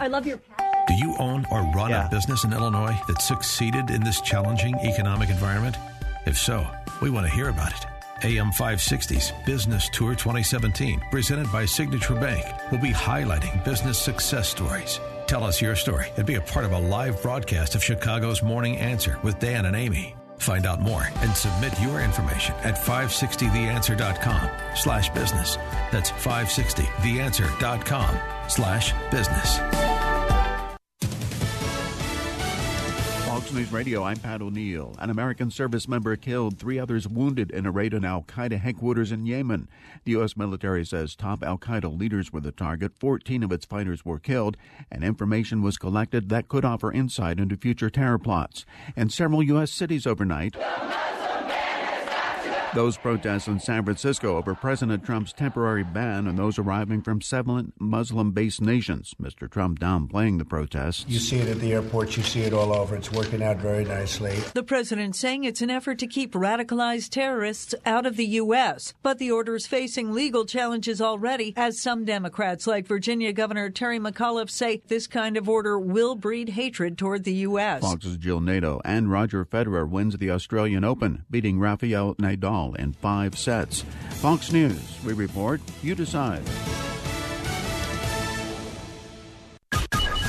[0.00, 0.38] I love your
[0.88, 5.30] Do you own or run a business in Illinois that succeeded in this challenging economic
[5.30, 5.76] environment?
[6.26, 6.66] If so,
[7.00, 7.86] we want to hear about it.
[8.24, 15.00] AM 560's Business Tour 2017, presented by Signature Bank, will be highlighting business success stories.
[15.26, 18.76] Tell us your story and be a part of a live broadcast of Chicago's Morning
[18.76, 20.14] Answer with Dan and Amy.
[20.42, 25.56] Find out more and submit your information at 560theanswer.com slash business.
[25.92, 29.91] That's 560theanswer.com slash business.
[33.72, 34.94] Radio, I'm Pat O'Neill.
[34.98, 39.10] An American service member killed, three others wounded in a raid on Al Qaeda headquarters
[39.10, 39.66] in Yemen.
[40.04, 40.36] The U.S.
[40.36, 44.58] military says top Al Qaeda leaders were the target, 14 of its fighters were killed,
[44.90, 48.66] and information was collected that could offer insight into future terror plots.
[48.94, 49.72] In several U.S.
[49.72, 50.54] cities overnight,
[52.74, 57.72] those protests in San Francisco over President Trump's temporary ban on those arriving from seven
[57.78, 59.14] Muslim based nations.
[59.20, 59.50] Mr.
[59.50, 61.04] Trump downplaying the protests.
[61.06, 62.96] You see it at the airports, you see it all over.
[62.96, 64.36] It's working out very nicely.
[64.54, 69.18] The president saying it's an effort to keep radicalized terrorists out of the U.S., but
[69.18, 74.50] the order is facing legal challenges already, as some Democrats, like Virginia Governor Terry McAuliffe,
[74.50, 77.82] say this kind of order will breed hatred toward the U.S.
[77.82, 83.36] Fox's Jill Nato and Roger Federer wins the Australian Open, beating Rafael Nadal in five
[83.36, 83.84] sets.
[84.10, 86.42] Fox News, we report, you decide.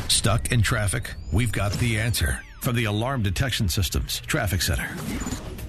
[0.09, 1.13] Stuck in traffic?
[1.31, 4.89] We've got the answer from the Alarm Detection Systems Traffic Center.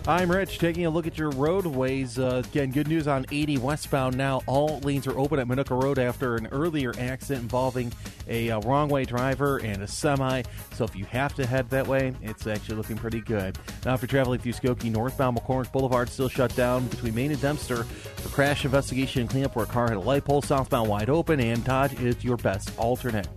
[0.06, 2.18] I'm Rich, taking a look at your roadways.
[2.18, 4.42] Uh, again, good news on 80 westbound now.
[4.46, 7.90] All lanes are open at Manuka Road after an earlier accident involving
[8.28, 10.42] a uh, wrong way driver and a semi.
[10.74, 13.58] So if you have to head that way, it's actually looking pretty good.
[13.86, 17.40] Now, if you're traveling through Skokie, northbound McCormick Boulevard still shut down between Main and
[17.40, 20.42] Dempster for crash investigation and cleanup where a car hit a light pole.
[20.42, 23.28] Southbound wide open, and Dodge is your best alternate.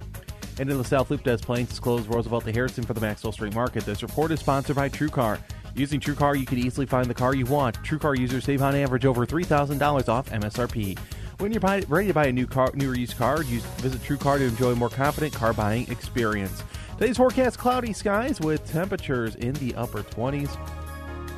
[0.59, 3.31] And in the South Loop, Des Plaines is closed Roosevelt to Harrison for the Maxwell
[3.31, 3.85] Street Market.
[3.85, 5.39] This report is sponsored by TrueCar.
[5.77, 7.75] Using TrueCar, you can easily find the car you want.
[7.83, 10.97] TrueCar users save on average over $3,000 off MSRP.
[11.37, 14.39] When you're ready to buy a new car, new or used car, use, visit TrueCar
[14.39, 16.63] to enjoy a more confident car buying experience.
[16.97, 20.49] Today's forecast: cloudy skies with temperatures in the upper 20s.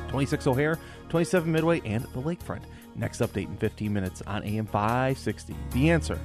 [0.08, 0.78] 26 O'Hare,
[1.10, 2.62] 27 Midway, and the Lakefront.
[2.96, 5.54] Next update in 15 minutes on AM 560.
[5.72, 6.18] The answer.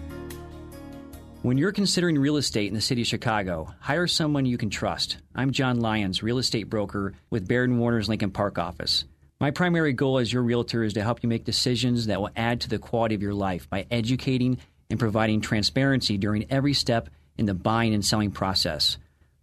[1.46, 5.18] When you're considering real estate in the city of Chicago, hire someone you can trust.
[5.36, 9.06] I'm John Lyons, real estate broker with Baird Warner's Lincoln Park office.
[9.40, 12.62] My primary goal as your realtor is to help you make decisions that will add
[12.62, 14.58] to the quality of your life by educating
[14.90, 18.98] and providing transparency during every step in the buying and selling process.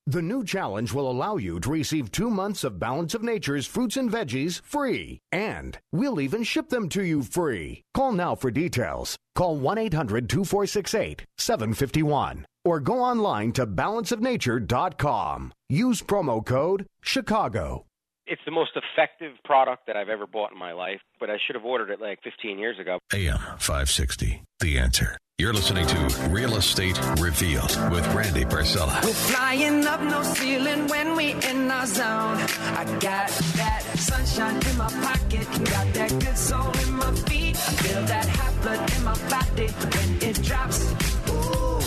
[0.06, 3.96] The new challenge will allow you to receive two months of Balance of Nature's fruits
[3.96, 5.18] and veggies free.
[5.32, 7.82] And we'll even ship them to you free.
[7.94, 9.16] Call now for details.
[9.34, 15.52] Call 1 800 2468 751 or go online to balanceofnature.com.
[15.70, 17.84] Use promo code CHICAGO.
[18.26, 21.56] It's the most effective product that I've ever bought in my life, but I should
[21.56, 22.98] have ordered it like 15 years ago.
[23.12, 25.18] AM 560, The Answer.
[25.36, 29.02] You're listening to Real Estate Revealed with Randy Barcella.
[29.02, 32.38] We're flying up no ceiling when we in our zone.
[32.76, 37.56] I got that sunshine in my pocket, got that good soul in my feet.
[37.56, 40.92] I feel that hot blood in my body when it drops.
[41.28, 41.80] Ooh,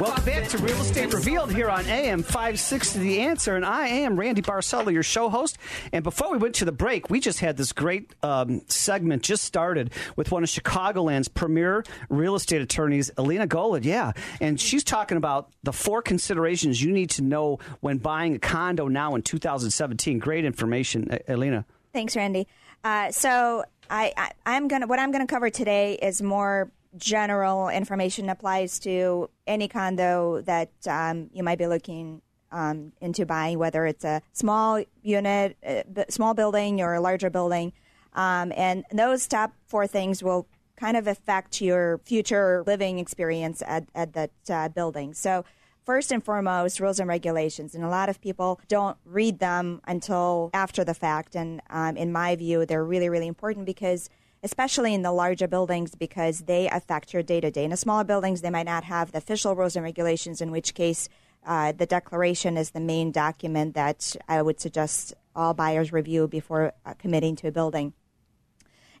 [0.00, 4.18] Welcome back to Real Estate Revealed here on AM 560 The Answer, and I am
[4.18, 5.58] Randy Barcella, your show host.
[5.92, 9.44] And before we went to the break, we just had this great um, segment just
[9.44, 13.84] started with one of Chicagoland's premier real estate attorneys, Alina Golod.
[13.84, 18.38] Yeah, and she's talking about the four considerations you need to know when buying a
[18.38, 20.18] condo now in 2017.
[20.18, 21.64] Great information, Alina.
[21.92, 22.48] Thanks, Randy.
[22.82, 28.28] Uh, so I, I, I'm gonna what I'm gonna cover today is more general information
[28.28, 34.04] applies to any condo that um, you might be looking um, into buying, whether it's
[34.04, 37.72] a small unit, a b- small building, or a larger building.
[38.12, 43.86] Um, and those top four things will kind of affect your future living experience at,
[43.94, 45.14] at that uh, building.
[45.14, 45.44] So,
[45.84, 47.74] first and foremost, rules and regulations.
[47.74, 51.34] And a lot of people don't read them until after the fact.
[51.36, 54.08] And um, in my view, they're really, really important because
[54.44, 57.64] especially in the larger buildings because they affect your day to day.
[57.64, 60.74] In the smaller buildings, they might not have the official rules and regulations, in which
[60.74, 61.08] case
[61.46, 66.74] uh, the declaration is the main document that I would suggest all buyers review before
[66.84, 67.94] uh, committing to a building.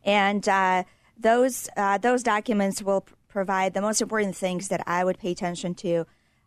[0.02, 0.84] And uh,
[1.18, 5.30] those uh, those documents will p- provide the most important things that I would pay
[5.30, 6.06] attention to.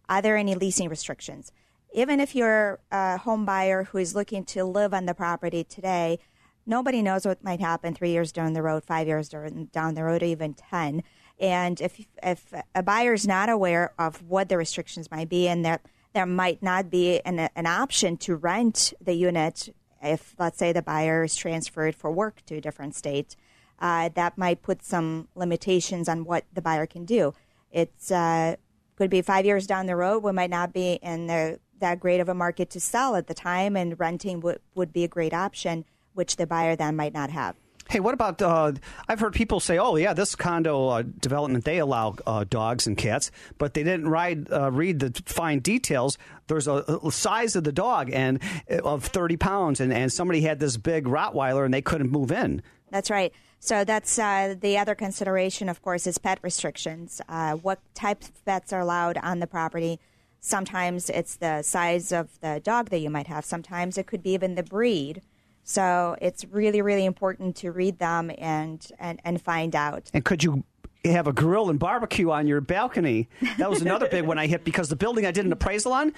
[0.09, 1.51] Are there any leasing restrictions?
[1.93, 6.19] Even if you're a home buyer who is looking to live on the property today,
[6.67, 10.21] nobody knows what might happen three years down the road, five years down the road,
[10.21, 11.03] or even 10.
[11.39, 15.63] And if, if a buyer is not aware of what the restrictions might be and
[15.65, 15.81] that
[16.13, 19.69] there might not be an, an option to rent the unit
[20.01, 23.35] if, let's say, the buyer is transferred for work to a different state,
[23.79, 27.33] uh, that might put some limitations on what the buyer can do.
[27.71, 28.55] It's uh,
[28.95, 32.19] could be five years down the road, we might not be in the, that great
[32.19, 35.33] of a market to sell at the time, and renting would, would be a great
[35.33, 35.85] option
[36.17, 37.55] which the buyer then might not have.
[37.89, 38.41] Hey, what about?
[38.41, 38.73] Uh,
[39.07, 42.97] I've heard people say, "Oh, yeah, this condo uh, development they allow uh, dogs and
[42.97, 46.17] cats, but they didn't ride, uh, read the fine details.
[46.47, 50.41] There's a, a, size of the dog and uh, of 30 pounds, and, and somebody
[50.41, 52.61] had this big Rottweiler and they couldn't move in.
[52.91, 53.33] That's right.
[53.59, 57.21] So that's uh, the other consideration, of course, is pet restrictions.
[57.61, 59.99] what types of pets are allowed on the property?
[60.41, 63.45] Sometimes it's the size of the dog that you might have.
[63.45, 65.21] Sometimes it could be even the breed.
[65.69, 70.09] So it's really, really important to read them and, and, and find out.
[70.13, 70.63] And could you
[71.03, 73.27] have a grill and barbecue on your balcony?
[73.57, 76.13] That was another big one I hit because the building I did an appraisal on,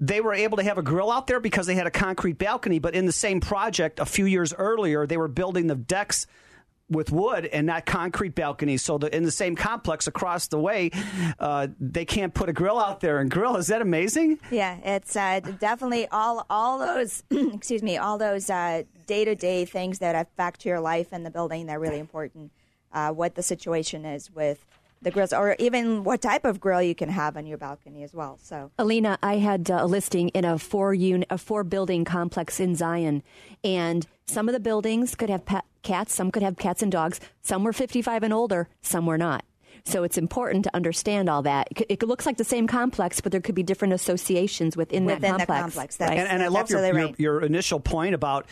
[0.00, 2.78] they were able to have a grill out there because they had a concrete balcony.
[2.78, 6.26] But in the same project a few years earlier, they were building the decks
[6.90, 8.82] with wood and not concrete balconies.
[8.82, 10.90] So the, in the same complex across the way,
[11.38, 13.56] uh, they can't put a grill out there and grill.
[13.56, 14.38] Is that amazing?
[14.50, 19.98] Yeah, it's uh, definitely all all those excuse me all those day to day things
[19.98, 21.66] that affect your life in the building.
[21.66, 22.52] They're really important.
[22.92, 24.64] Uh, what the situation is with
[25.02, 28.14] the grills, or even what type of grill you can have on your balcony as
[28.14, 28.38] well.
[28.42, 32.58] So, Alina, I had uh, a listing in a four unit, a four building complex
[32.60, 33.22] in Zion,
[33.62, 37.20] and some of the buildings could have pet cats, some could have cats and dogs,
[37.42, 39.44] some were 55 and older, some were not.
[39.86, 41.68] So it's important to understand all that.
[41.76, 45.20] It, it looks like the same complex, but there could be different associations within, Within
[45.22, 45.60] that the complex.
[45.60, 46.18] complex, right?
[46.18, 48.46] And, and I love your, absolutely your, your initial point about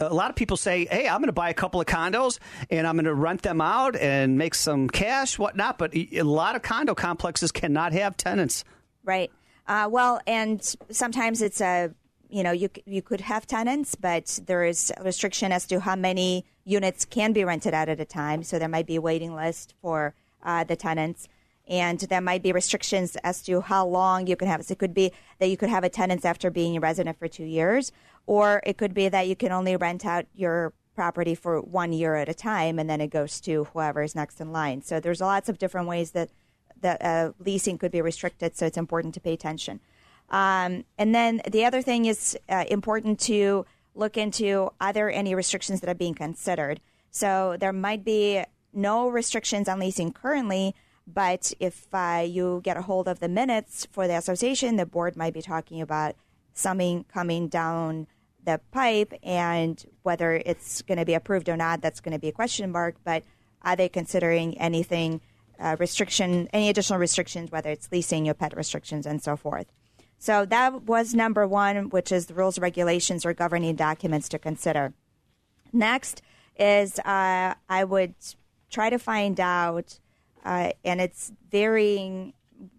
[0.00, 2.38] a lot of people say, "Hey, I'm going to buy a couple of condos
[2.70, 6.56] and I'm going to rent them out and make some cash, whatnot." But a lot
[6.56, 8.64] of condo complexes cannot have tenants.
[9.04, 9.30] Right.
[9.66, 11.92] Uh, well, and sometimes it's a
[12.28, 15.96] you know you you could have tenants, but there is a restriction as to how
[15.96, 18.42] many units can be rented out at a time.
[18.42, 21.28] So there might be a waiting list for uh, the tenants,
[21.66, 24.64] and there might be restrictions as to how long you can have.
[24.64, 27.28] So it could be that you could have a tenant after being a resident for
[27.28, 27.92] two years,
[28.26, 32.14] or it could be that you can only rent out your property for one year
[32.16, 34.82] at a time, and then it goes to whoever is next in line.
[34.82, 36.30] So there's lots of different ways that
[36.82, 38.56] that uh, leasing could be restricted.
[38.56, 39.80] So it's important to pay attention.
[40.28, 43.64] Um, and then the other thing is uh, important to
[43.94, 46.80] look into are there any restrictions that are being considered?
[47.10, 48.42] So there might be
[48.74, 50.74] no restrictions on leasing currently,
[51.06, 55.16] but if uh, you get a hold of the minutes for the association, the board
[55.16, 56.16] might be talking about
[56.52, 58.06] something coming down
[58.44, 62.28] the pipe and whether it's going to be approved or not, that's going to be
[62.28, 62.96] a question mark.
[63.04, 63.24] But
[63.62, 65.20] are they considering anything,
[65.60, 69.66] uh, restriction, any additional restrictions, whether it's leasing, your pet restrictions, and so forth?
[70.18, 74.94] So that was number one, which is the rules, regulations, or governing documents to consider.
[75.72, 76.22] Next
[76.58, 78.14] is uh, I would
[78.70, 79.98] try to find out,
[80.46, 82.32] uh, and it's varying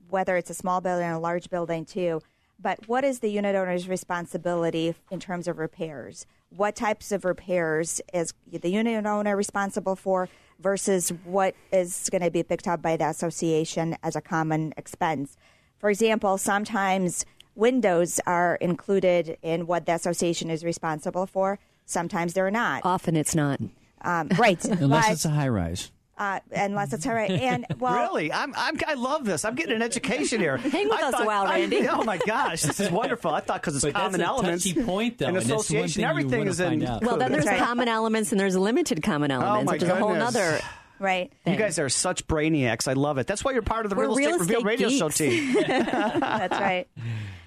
[0.09, 2.22] whether it's a small building or a large building too,
[2.59, 6.26] but what is the unit owner's responsibility in terms of repairs?
[6.49, 12.32] What types of repairs is the unit owner responsible for versus what is going to
[12.32, 15.36] be picked up by the association as a common expense?
[15.78, 21.59] For example, sometimes windows are included in what the association is responsible for.
[21.86, 22.82] Sometimes they're not.
[22.86, 23.59] Often it's not.
[24.01, 24.63] Um, right.
[24.65, 25.91] Unless but, it's a high rise.
[26.18, 27.30] Uh, unless it's all right.
[27.30, 29.45] And well, really, I'm, I'm I love this.
[29.45, 30.57] I'm getting an education here.
[30.57, 31.88] Hang with I us a thought- while, I- Randy.
[31.89, 33.32] oh my gosh, this is wonderful.
[33.32, 34.63] I thought because it's But that's common a elements.
[34.68, 36.70] touchy point, though, and and that's one association, thing everything is in.
[36.70, 37.03] find out.
[37.03, 37.59] Well, then there's right.
[37.59, 40.59] common elements and there's limited common elements, Oh, my which is a whole other.
[40.99, 41.32] right.
[41.45, 42.88] You guys are such brainiacs.
[42.88, 43.28] I love it.
[43.28, 45.53] That's why you're part of the We're Real Estate real Reveal Radio Show team.
[45.68, 46.88] That's right.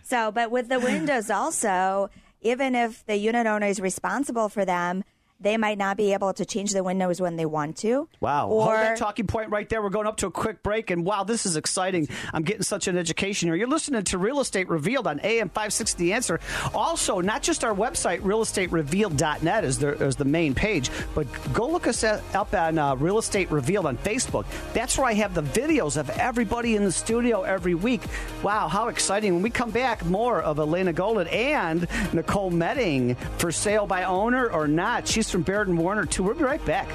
[0.04, 2.10] So, but with the windows also,
[2.40, 5.04] even if the unit owner is responsible for them,
[5.40, 8.08] they might not be able to change the windows when they want to.
[8.20, 8.48] Wow.
[8.48, 9.80] Hold that talking point right there.
[9.82, 10.90] We're going up to a quick break.
[10.90, 12.08] And wow, this is exciting.
[12.34, 13.56] I'm getting such an education here.
[13.56, 16.40] You're listening to Real Estate Revealed on AM 560 The Answer.
[16.74, 21.86] Also, not just our website, realestaterevealed.net is the, is the main page, but go look
[21.86, 24.44] us up on uh, Real Estate Revealed on Facebook.
[24.74, 28.02] That's where I have the videos of everybody in the studio every week.
[28.42, 29.34] Wow, how exciting.
[29.34, 34.48] When we come back, more of Elena Golod and Nicole Metting for sale by owner
[34.48, 35.08] or not.
[35.08, 36.22] She's from Baird and Warner, too.
[36.22, 36.88] We'll be right back.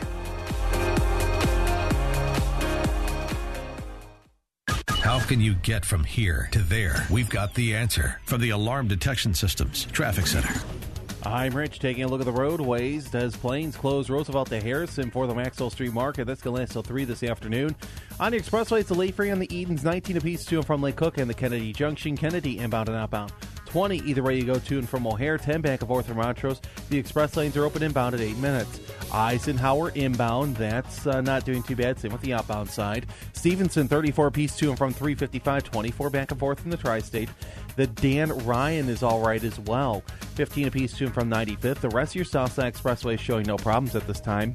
[4.89, 7.05] How can you get from here to there?
[7.11, 10.53] We've got the answer from the Alarm Detection Systems Traffic Center.
[11.23, 13.09] I'm Rich, taking a look at the roadways.
[13.09, 16.25] Des Plaines close Roosevelt to Harrison for the Maxwell Street Market?
[16.25, 17.75] That's going to last till 3 this afternoon.
[18.19, 20.95] On the expressway, it's delay free on the Edens, 19 apiece to and from Lake
[20.95, 22.15] Cook and the Kennedy Junction.
[22.15, 23.31] Kennedy inbound and outbound.
[23.75, 26.61] 20 either way you go to and from O'Hare, 10 back and forth from Montrose.
[26.87, 28.79] The express lanes are open inbound at 8 minutes.
[29.11, 31.99] Eisenhower inbound, that's uh, not doing too bad.
[31.99, 33.07] Same with the outbound side.
[33.33, 37.27] Stevenson, 34 piece to and from 355, 24 back and forth from the tri state.
[37.75, 40.05] The Dan Ryan is all right as well.
[40.35, 41.81] 15 apiece to and from 95th.
[41.81, 44.53] The rest of your Southside Expressway is showing no problems at this time.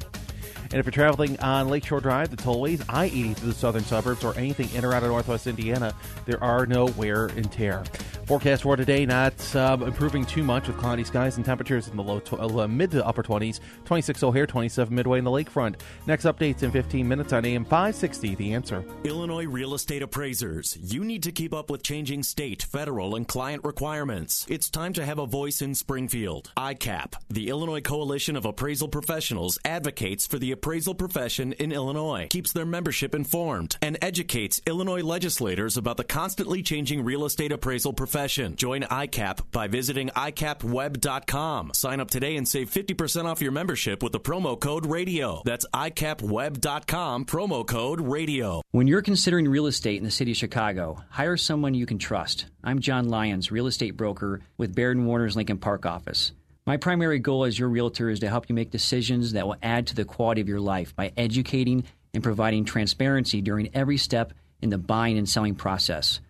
[0.72, 4.22] And if you're traveling on Lakeshore Drive, the tollways, I 80 to the southern suburbs,
[4.22, 5.94] or anything in or out of northwest Indiana,
[6.26, 7.82] there are no wear and tear.
[8.26, 12.02] Forecast for today not um, improving too much with cloudy skies and temperatures in the
[12.04, 13.58] low uh, mid to upper 20s.
[13.86, 15.80] 26 O'Hare, 27 Midway in the lakefront.
[16.06, 18.36] Next updates in 15 minutes on AM 560.
[18.36, 18.84] The answer.
[19.02, 23.64] Illinois real estate appraisers, you need to keep up with changing state, federal, and client
[23.64, 24.46] requirements.
[24.48, 26.52] It's time to have a voice in Springfield.
[26.56, 32.52] ICAP, the Illinois Coalition of Appraisal Professionals, advocates for the appraisal profession in Illinois, keeps
[32.52, 38.54] their membership informed, and educates Illinois legislators about the constantly changing real estate appraisal profession.
[38.56, 41.72] Join ICAP by visiting ICAPweb.com.
[41.72, 45.40] Sign up today and save 50% off your membership with the promo code RADIO.
[45.46, 48.60] That's ICAPweb.com, promo code RADIO.
[48.70, 52.44] When you're considering real estate in the city of Chicago, hire someone you can trust.
[52.62, 56.32] I'm John Lyons, real estate broker with Baird Warner's Lincoln Park office.
[56.70, 59.88] My primary goal as your realtor is to help you make decisions that will add
[59.88, 61.82] to the quality of your life by educating
[62.14, 66.20] and providing transparency during every step in the buying and selling process.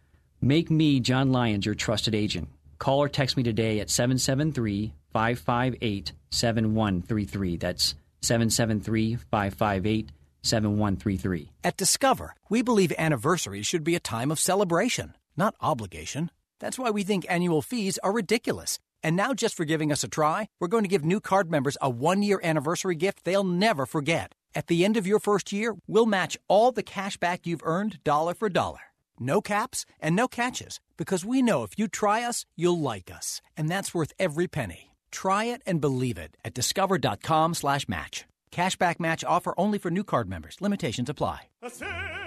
[0.41, 2.49] Make me, John Lyons, your trusted agent.
[2.79, 7.57] Call or text me today at 773 558 7133.
[7.59, 10.11] That's 773 558
[10.41, 11.51] 7133.
[11.63, 16.31] At Discover, we believe anniversaries should be a time of celebration, not obligation.
[16.61, 18.79] That's why we think annual fees are ridiculous.
[19.03, 21.77] And now, just for giving us a try, we're going to give new card members
[21.81, 24.35] a one year anniversary gift they'll never forget.
[24.55, 28.03] At the end of your first year, we'll match all the cash back you've earned
[28.05, 28.81] dollar for dollar.
[29.19, 33.43] No caps and no catches, because we know if you try us, you'll like us.
[33.57, 34.95] And that's worth every penny.
[35.11, 38.25] Try it and believe it at discover.com slash match.
[38.51, 40.57] Cashback match offer only for new card members.
[40.61, 41.50] Limitations apply.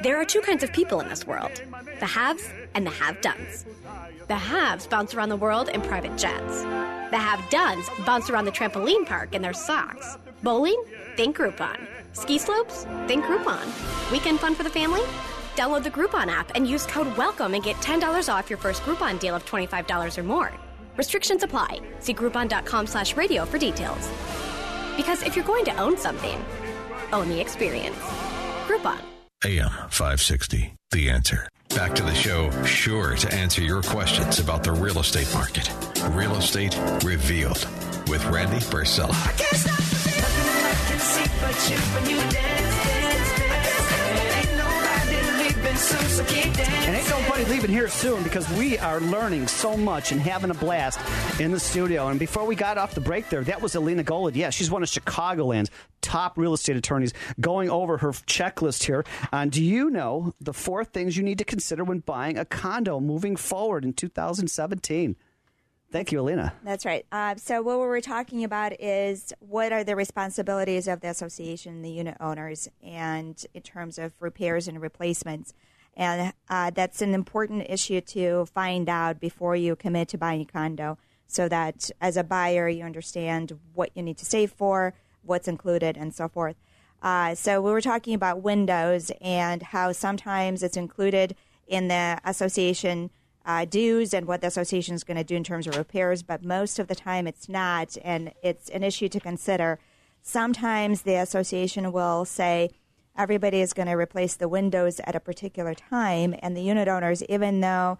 [0.03, 1.59] There are two kinds of people in this world
[1.99, 3.65] the haves and the have dones.
[4.27, 6.61] The haves bounce around the world in private jets.
[6.61, 10.17] The have dones bounce around the trampoline park in their socks.
[10.43, 10.81] Bowling?
[11.15, 11.88] Think Groupon.
[12.13, 12.86] Ski slopes?
[13.07, 13.65] Think Groupon.
[14.11, 15.01] Weekend fun for the family?
[15.55, 19.19] Download the Groupon app and use code WELCOME and get $10 off your first Groupon
[19.19, 20.53] deal of $25 or more.
[20.95, 21.79] Restrictions apply.
[22.01, 24.07] See Groupon.com slash radio for details.
[24.95, 26.38] Because if you're going to own something,
[27.11, 27.97] own the experience.
[28.67, 29.12] Groupon.
[29.45, 31.49] AM 560, The Answer.
[31.75, 35.69] Back to the show, sure to answer your questions about the real estate market.
[36.11, 37.67] Real Estate Revealed
[38.07, 39.13] with Randy Barcella.
[45.91, 50.53] And ain't nobody leaving here soon because we are learning so much and having a
[50.53, 50.97] blast
[51.41, 52.07] in the studio.
[52.07, 54.36] And before we got off the break there, that was Alina Golod.
[54.36, 55.71] Yeah, she's one of Chicagoland's
[56.01, 60.86] top real estate attorneys going over her checklist here on do you know the four
[60.86, 65.17] things you need to consider when buying a condo moving forward in 2017?
[65.91, 66.53] Thank you, Alina.
[66.63, 67.05] That's right.
[67.11, 71.91] Uh, so what we're talking about is what are the responsibilities of the association, the
[71.91, 75.53] unit owners, and in terms of repairs and replacements.
[75.95, 80.45] And uh, that's an important issue to find out before you commit to buying a
[80.45, 85.47] condo, so that as a buyer you understand what you need to save for, what's
[85.47, 86.55] included, and so forth.
[87.01, 91.35] Uh, so we were talking about windows and how sometimes it's included
[91.67, 93.09] in the association
[93.45, 96.43] uh, dues and what the association is going to do in terms of repairs, but
[96.45, 99.79] most of the time it's not, and it's an issue to consider.
[100.21, 102.71] Sometimes the association will say
[103.18, 107.24] everybody is going to replace the windows at a particular time, and the unit owners,
[107.24, 107.99] even though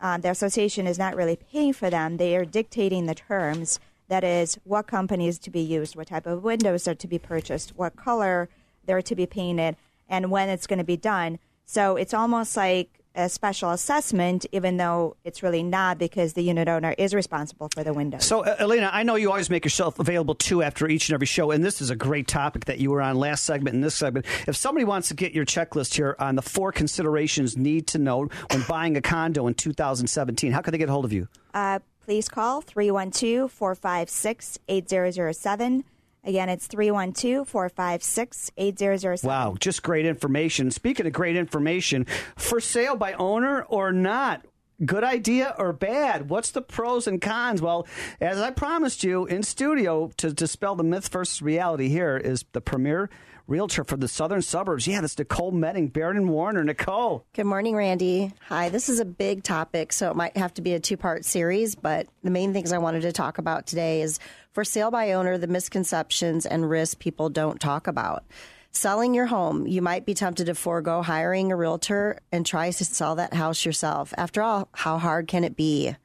[0.00, 3.80] um, the association is not really paying for them, they are dictating the terms.
[4.08, 7.76] That is, what companies to be used, what type of windows are to be purchased,
[7.76, 8.48] what color
[8.84, 9.76] they're to be painted,
[10.08, 11.38] and when it's going to be done.
[11.66, 16.68] So it's almost like a special assessment, even though it's really not because the unit
[16.68, 18.24] owner is responsible for the windows.
[18.24, 21.26] So, uh, Elena, I know you always make yourself available too after each and every
[21.26, 23.96] show, and this is a great topic that you were on last segment and this
[23.96, 24.24] segment.
[24.46, 28.28] If somebody wants to get your checklist here on the four considerations need to know
[28.52, 31.26] when buying a condo in 2017, how can they get a hold of you?
[31.52, 35.84] Uh, please call 312 456 8007.
[36.28, 39.26] Again, it's 312 456 8007.
[39.26, 40.70] Wow, just great information.
[40.70, 42.04] Speaking of great information,
[42.36, 44.44] for sale by owner or not?
[44.84, 46.30] Good idea or bad?
[46.30, 47.60] What's the pros and cons?
[47.60, 47.84] Well,
[48.20, 52.60] as I promised you in studio to dispel the myth versus reality, here is the
[52.60, 53.10] premier
[53.48, 54.86] realtor for the southern suburbs.
[54.86, 56.62] Yeah, that's Nicole Metting, Baird and Warner.
[56.62, 57.26] Nicole.
[57.32, 58.32] Good morning, Randy.
[58.42, 58.68] Hi.
[58.68, 61.74] This is a big topic, so it might have to be a two part series,
[61.74, 64.20] but the main things I wanted to talk about today is
[64.52, 68.22] for sale by owner, the misconceptions and risks people don't talk about.
[68.70, 72.84] Selling your home, you might be tempted to forego hiring a realtor and try to
[72.84, 74.14] sell that house yourself.
[74.16, 75.96] After all, how hard can it be?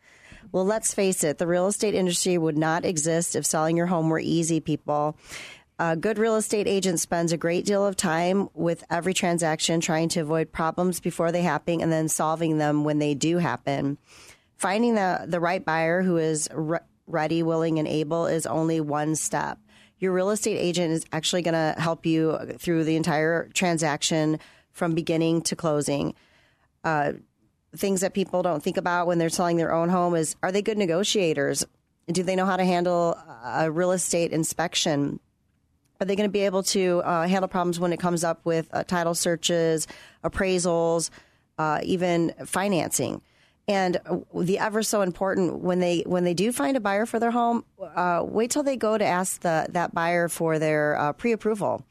[0.52, 4.10] Well, let's face it, the real estate industry would not exist if selling your home
[4.10, 5.18] were easy, people.
[5.80, 10.10] A good real estate agent spends a great deal of time with every transaction trying
[10.10, 13.98] to avoid problems before they happen and then solving them when they do happen.
[14.56, 19.16] Finding the, the right buyer who is re- ready, willing, and able is only one
[19.16, 19.58] step
[20.04, 24.38] your real estate agent is actually going to help you through the entire transaction
[24.74, 26.14] from beginning to closing.
[26.84, 27.14] Uh,
[27.76, 30.62] things that people don't think about when they're selling their own home is are they
[30.62, 31.66] good negotiators?
[32.08, 35.22] Do they know how to handle a real estate inspection?
[36.02, 38.68] Are they going to be able to uh, handle problems when it comes up with
[38.74, 39.88] uh, title searches,
[40.22, 41.12] appraisals,
[41.58, 43.22] uh, even financing?
[43.68, 43.98] And
[44.34, 47.64] the ever so important when they when they do find a buyer for their home,
[47.82, 51.86] uh, wait till they go to ask the that buyer for their uh, pre-approval.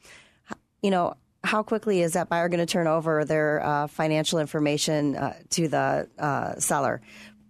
[0.82, 1.14] You know,
[1.44, 5.68] how quickly is that buyer going to turn over their uh, financial information uh, to
[5.68, 7.00] the uh, seller?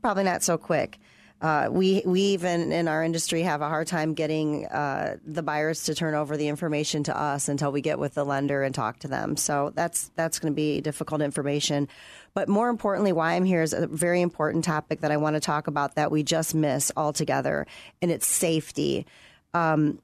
[0.03, 0.99] Probably not so quick.
[1.43, 5.83] Uh, we we even in our industry have a hard time getting uh, the buyers
[5.85, 9.01] to turn over the information to us until we get with the lender and talk
[9.01, 9.37] to them.
[9.37, 11.89] So that's that's going to be difficult information.
[12.35, 15.41] But more importantly, why I'm here is a very important topic that I want to
[15.41, 17.67] talk about that we just miss altogether,
[18.01, 19.07] and it's safety.
[19.53, 20.01] Um,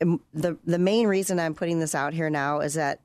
[0.00, 3.00] the the main reason I'm putting this out here now is that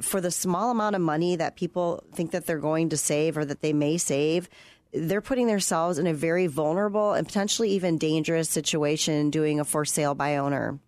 [0.00, 3.44] for the small amount of money that people think that they're going to save or
[3.44, 4.48] that they may save,
[4.92, 9.84] they're putting themselves in a very vulnerable and potentially even dangerous situation doing a for
[9.84, 10.78] sale by owner.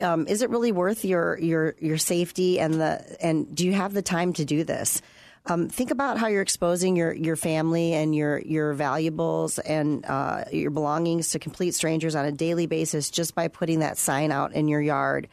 [0.00, 3.94] Um, is it really worth your your your safety and the and do you have
[3.94, 5.02] the time to do this?
[5.50, 10.44] Um, think about how you're exposing your, your family and your your valuables and uh,
[10.52, 14.52] your belongings to complete strangers on a daily basis just by putting that sign out
[14.52, 15.26] in your yard.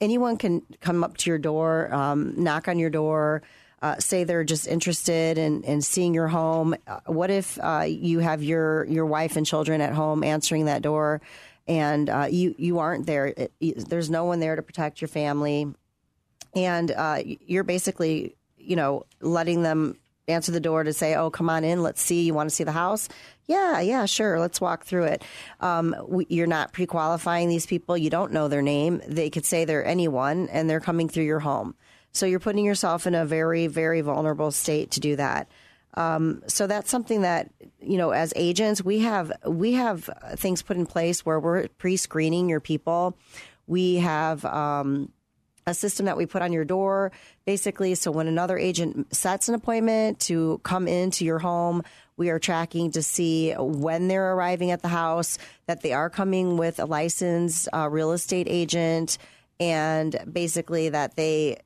[0.00, 3.42] Anyone can come up to your door, um, knock on your door,
[3.82, 6.76] uh, say they're just interested in, in seeing your home.
[6.86, 10.80] Uh, what if uh, you have your your wife and children at home answering that
[10.80, 11.20] door,
[11.66, 13.26] and uh, you you aren't there?
[13.26, 13.52] It,
[13.88, 15.66] there's no one there to protect your family,
[16.54, 16.94] and
[17.24, 18.36] you're basically
[18.66, 19.98] you know, letting them
[20.28, 22.22] answer the door to say, "Oh, come on in, let's see.
[22.22, 23.08] You want to see the house?"
[23.46, 24.40] Yeah, yeah, sure.
[24.40, 25.24] Let's walk through it.
[25.60, 27.96] Um, we, you're not pre-qualifying these people.
[27.96, 29.00] You don't know their name.
[29.06, 31.74] They could say they're anyone, and they're coming through your home.
[32.12, 35.48] So you're putting yourself in a very, very vulnerable state to do that.
[35.94, 37.50] Um, so that's something that
[37.80, 42.48] you know, as agents, we have we have things put in place where we're pre-screening
[42.48, 43.16] your people.
[43.66, 45.10] We have um,
[45.68, 47.10] a system that we put on your door,
[47.44, 47.96] basically.
[47.96, 51.82] So when another agent sets an appointment to come into your home,
[52.16, 56.56] we are tracking to see when they're arriving at the house, that they are coming
[56.56, 59.18] with a licensed uh, real estate agent,
[59.58, 61.58] and basically that they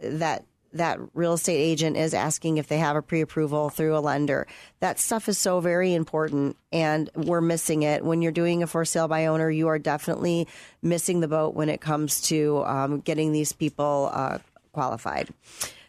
[0.00, 0.44] that
[0.74, 4.46] that real estate agent is asking if they have a pre-approval through a lender.
[4.80, 8.04] That stuff is so very important and we're missing it.
[8.04, 10.48] When you're doing a for sale by owner, you are definitely
[10.82, 14.38] missing the boat when it comes to um, getting these people uh,
[14.72, 15.30] qualified.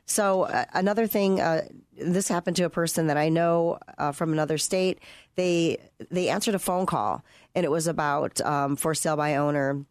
[0.06, 1.64] So uh, another thing, uh,
[2.00, 5.00] this happened to a person that I know uh, from another state.
[5.36, 5.80] They
[6.12, 7.24] they answered a phone call,
[7.56, 9.86] and it was about um, for sale by owner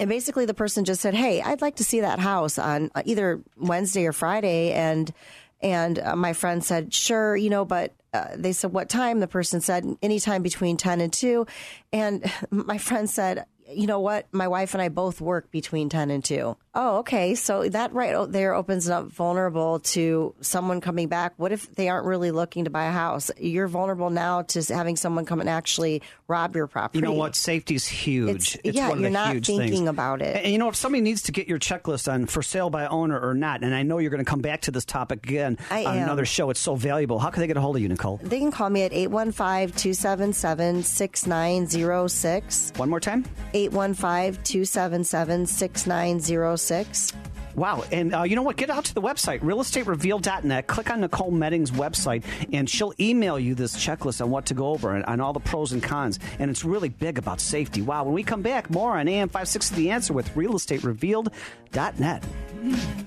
[0.00, 3.02] and basically the person just said, "Hey, I'd like to see that house on uh,
[3.04, 5.12] either Wednesday or Friday." And
[5.60, 9.28] and uh, my friend said, "Sure, you know, but." Uh, they said, "What time?" The
[9.28, 11.46] person said, "Anytime between ten and 2.
[11.92, 14.26] And my friend said, "You know what?
[14.32, 16.56] My wife and I both work between ten and 2.
[16.72, 17.34] Oh, okay.
[17.34, 21.32] So that right there opens up vulnerable to someone coming back.
[21.36, 23.30] What if they aren't really looking to buy a house?
[23.38, 26.98] You're vulnerable now to having someone come and actually rob your property.
[26.98, 27.34] You know what?
[27.34, 28.54] Safety's huge.
[28.54, 29.88] It's, it's yeah, you're not thinking things.
[29.88, 30.36] about it.
[30.36, 33.18] And you know, if somebody needs to get your checklist on for sale by owner
[33.18, 35.84] or not, and I know you're going to come back to this topic again I
[35.84, 36.04] on am.
[36.04, 36.50] another show.
[36.50, 37.18] It's so valuable.
[37.18, 38.20] How can they get a hold of you, Nicole?
[38.22, 42.72] They can call me at 815 277 6906.
[42.76, 47.12] One more time 815 277 6906.
[47.54, 47.84] Wow.
[47.90, 48.56] And uh, you know what?
[48.56, 50.66] Get out to the website, realestatereveal.net.
[50.66, 54.68] Click on Nicole Medding's website, and she'll email you this checklist on what to go
[54.68, 56.18] over and on all the pros and cons.
[56.38, 57.82] And it's really big about safety.
[57.82, 58.04] Wow.
[58.04, 62.24] When we come back, more on AM 560 The Answer with realestaterevealed.net.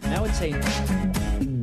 [0.05, 1.62] I would say.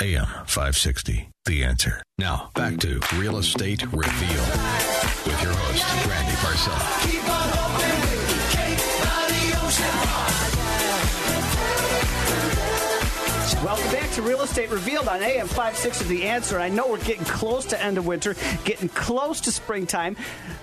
[0.00, 2.02] AM 560, The Answer.
[2.18, 4.44] Now, back to Real Estate Reveal
[5.26, 7.57] with your host, Randy Barcella.
[13.54, 16.60] Welcome back to Real Estate Revealed on AM 56 of The Answer.
[16.60, 20.16] I know we're getting close to end of winter, getting close to springtime,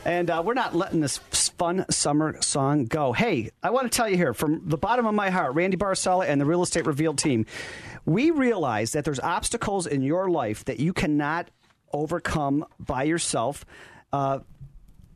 [0.05, 3.11] and uh, we're not letting this fun summer song go.
[3.11, 6.27] Hey, I want to tell you here from the bottom of my heart, Randy Barcella
[6.27, 7.47] and the Real Estate Revealed team,
[8.05, 11.49] we realize that there's obstacles in your life that you cannot
[11.91, 13.65] overcome by yourself.
[14.13, 14.39] Uh,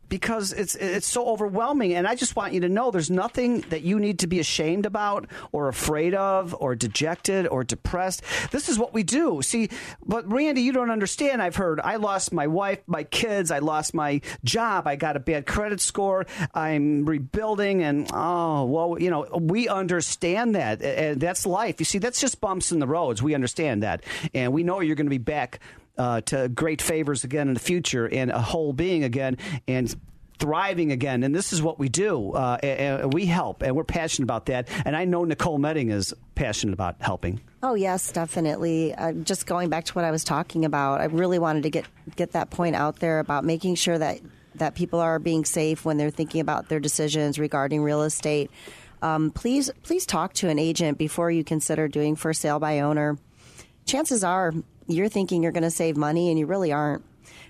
[0.10, 3.84] because it's it's so overwhelming and I just want you to know there's nothing that
[3.84, 8.24] you need to be ashamed about or afraid of or dejected or depressed.
[8.52, 9.42] This is what we do.
[9.42, 9.70] See,
[10.06, 11.42] but Randy, you don't understand.
[11.42, 15.20] I've heard I lost my wife, my kids, I lost my job, I got a
[15.20, 20.82] bad credit score, I'm rebuilding and oh, well, you know, we understand that.
[20.82, 21.80] And that's life.
[21.80, 23.22] You see, that's just bumps in the roads.
[23.22, 24.04] We understand that.
[24.34, 25.60] And we know you're going to be back
[26.00, 29.38] uh, to great favors again in the future and a whole being again
[29.68, 29.96] and
[30.40, 31.24] thriving again.
[31.24, 32.32] And this is what we do.
[32.32, 34.70] Uh, and, we help, and we're passionate about that.
[34.86, 37.42] And I know Nicole Medding is passionate about helping.
[37.62, 38.96] Oh yes, definitely.
[38.96, 41.86] Uh, just going back to what I was talking about, I really wanted to get
[42.16, 44.22] get that point out there about making sure that
[44.56, 48.50] that people are being safe when they're thinking about their decisions regarding real estate.
[49.02, 53.18] Um, please, please talk to an agent before you consider doing for sale by owner.
[53.90, 54.54] Chances are
[54.88, 57.04] you're thinking you're going to save money and you really aren't.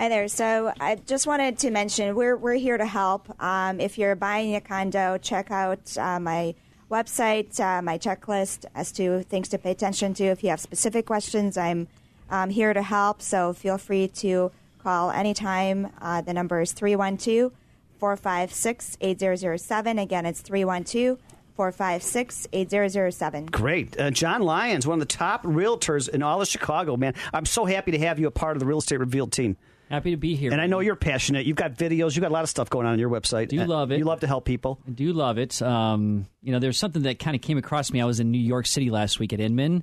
[0.00, 0.28] Hi there.
[0.28, 3.34] So I just wanted to mention we're we're here to help.
[3.42, 6.54] Um, if you're buying a condo, check out uh, my
[6.88, 10.24] website, uh, my checklist as to things to pay attention to.
[10.26, 11.88] If you have specific questions, I'm
[12.30, 13.20] um, here to help.
[13.20, 14.52] So feel free to
[14.84, 15.90] call anytime.
[16.00, 17.50] Uh, the number is 312
[17.98, 19.98] 456 8007.
[19.98, 21.18] Again, it's 312
[21.56, 23.46] 456 8007.
[23.46, 23.98] Great.
[23.98, 27.14] Uh, John Lyons, one of the top realtors in all of Chicago, man.
[27.34, 29.56] I'm so happy to have you a part of the Real Estate Revealed team.
[29.90, 30.52] Happy to be here.
[30.52, 31.46] And I know you're passionate.
[31.46, 32.14] You've got videos.
[32.14, 33.48] You've got a lot of stuff going on on your website.
[33.48, 33.98] Do you love it?
[33.98, 34.78] You love to help people.
[34.86, 35.60] I do love it.
[35.62, 38.00] Um, you know, there's something that kind of came across me.
[38.00, 39.82] I was in New York City last week at Inman,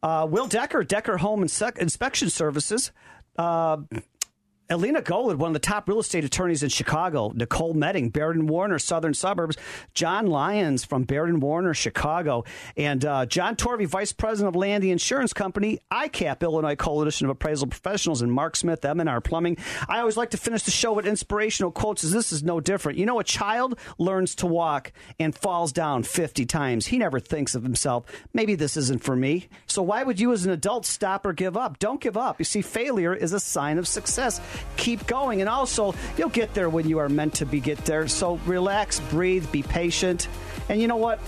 [0.02, 2.92] Uh, Will Decker, Decker Home Inspe- Inspection Services.
[3.38, 3.78] Uh,
[4.70, 7.32] Elena Golod, one of the top real estate attorneys in Chicago.
[7.34, 9.56] Nicole Medding, Baird and Warner, Southern Suburbs.
[9.94, 12.44] John Lyons from Baird and Warner, Chicago.
[12.76, 17.68] And uh, John Torvey, Vice President of Landy Insurance Company, ICAP, Illinois Coalition of Appraisal
[17.68, 19.58] Professionals, and Mark Smith, M&R Plumbing.
[19.88, 22.98] I always like to finish the show with inspirational quotes, as this is no different.
[22.98, 26.88] You know, a child learns to walk and falls down 50 times.
[26.88, 28.04] He never thinks of himself,
[28.34, 29.48] maybe this isn't for me.
[29.66, 31.80] So why would you as an adult stop or give up?
[31.80, 32.38] Don't give up.
[32.40, 34.42] You see, failure is a sign of success
[34.76, 35.42] keep going.
[35.42, 38.08] And also, you'll get there when you are meant to be get there.
[38.08, 40.28] So relax, breathe, be patient.
[40.70, 41.20] And you know what?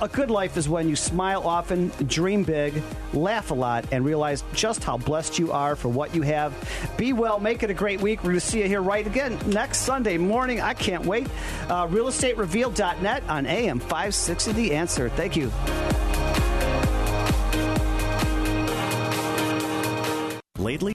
[0.00, 4.42] A good life is when you smile often, dream big, laugh a lot, and realize
[4.52, 6.52] just how blessed you are for what you have.
[6.96, 8.22] Be well, make it a great week.
[8.24, 10.60] We're going to see you here right again next Sunday morning.
[10.60, 11.28] I can't wait.
[11.68, 15.08] Uh, realestaterevealed.net on AM 560 The Answer.
[15.10, 15.52] Thank you.
[20.58, 20.92] Lately,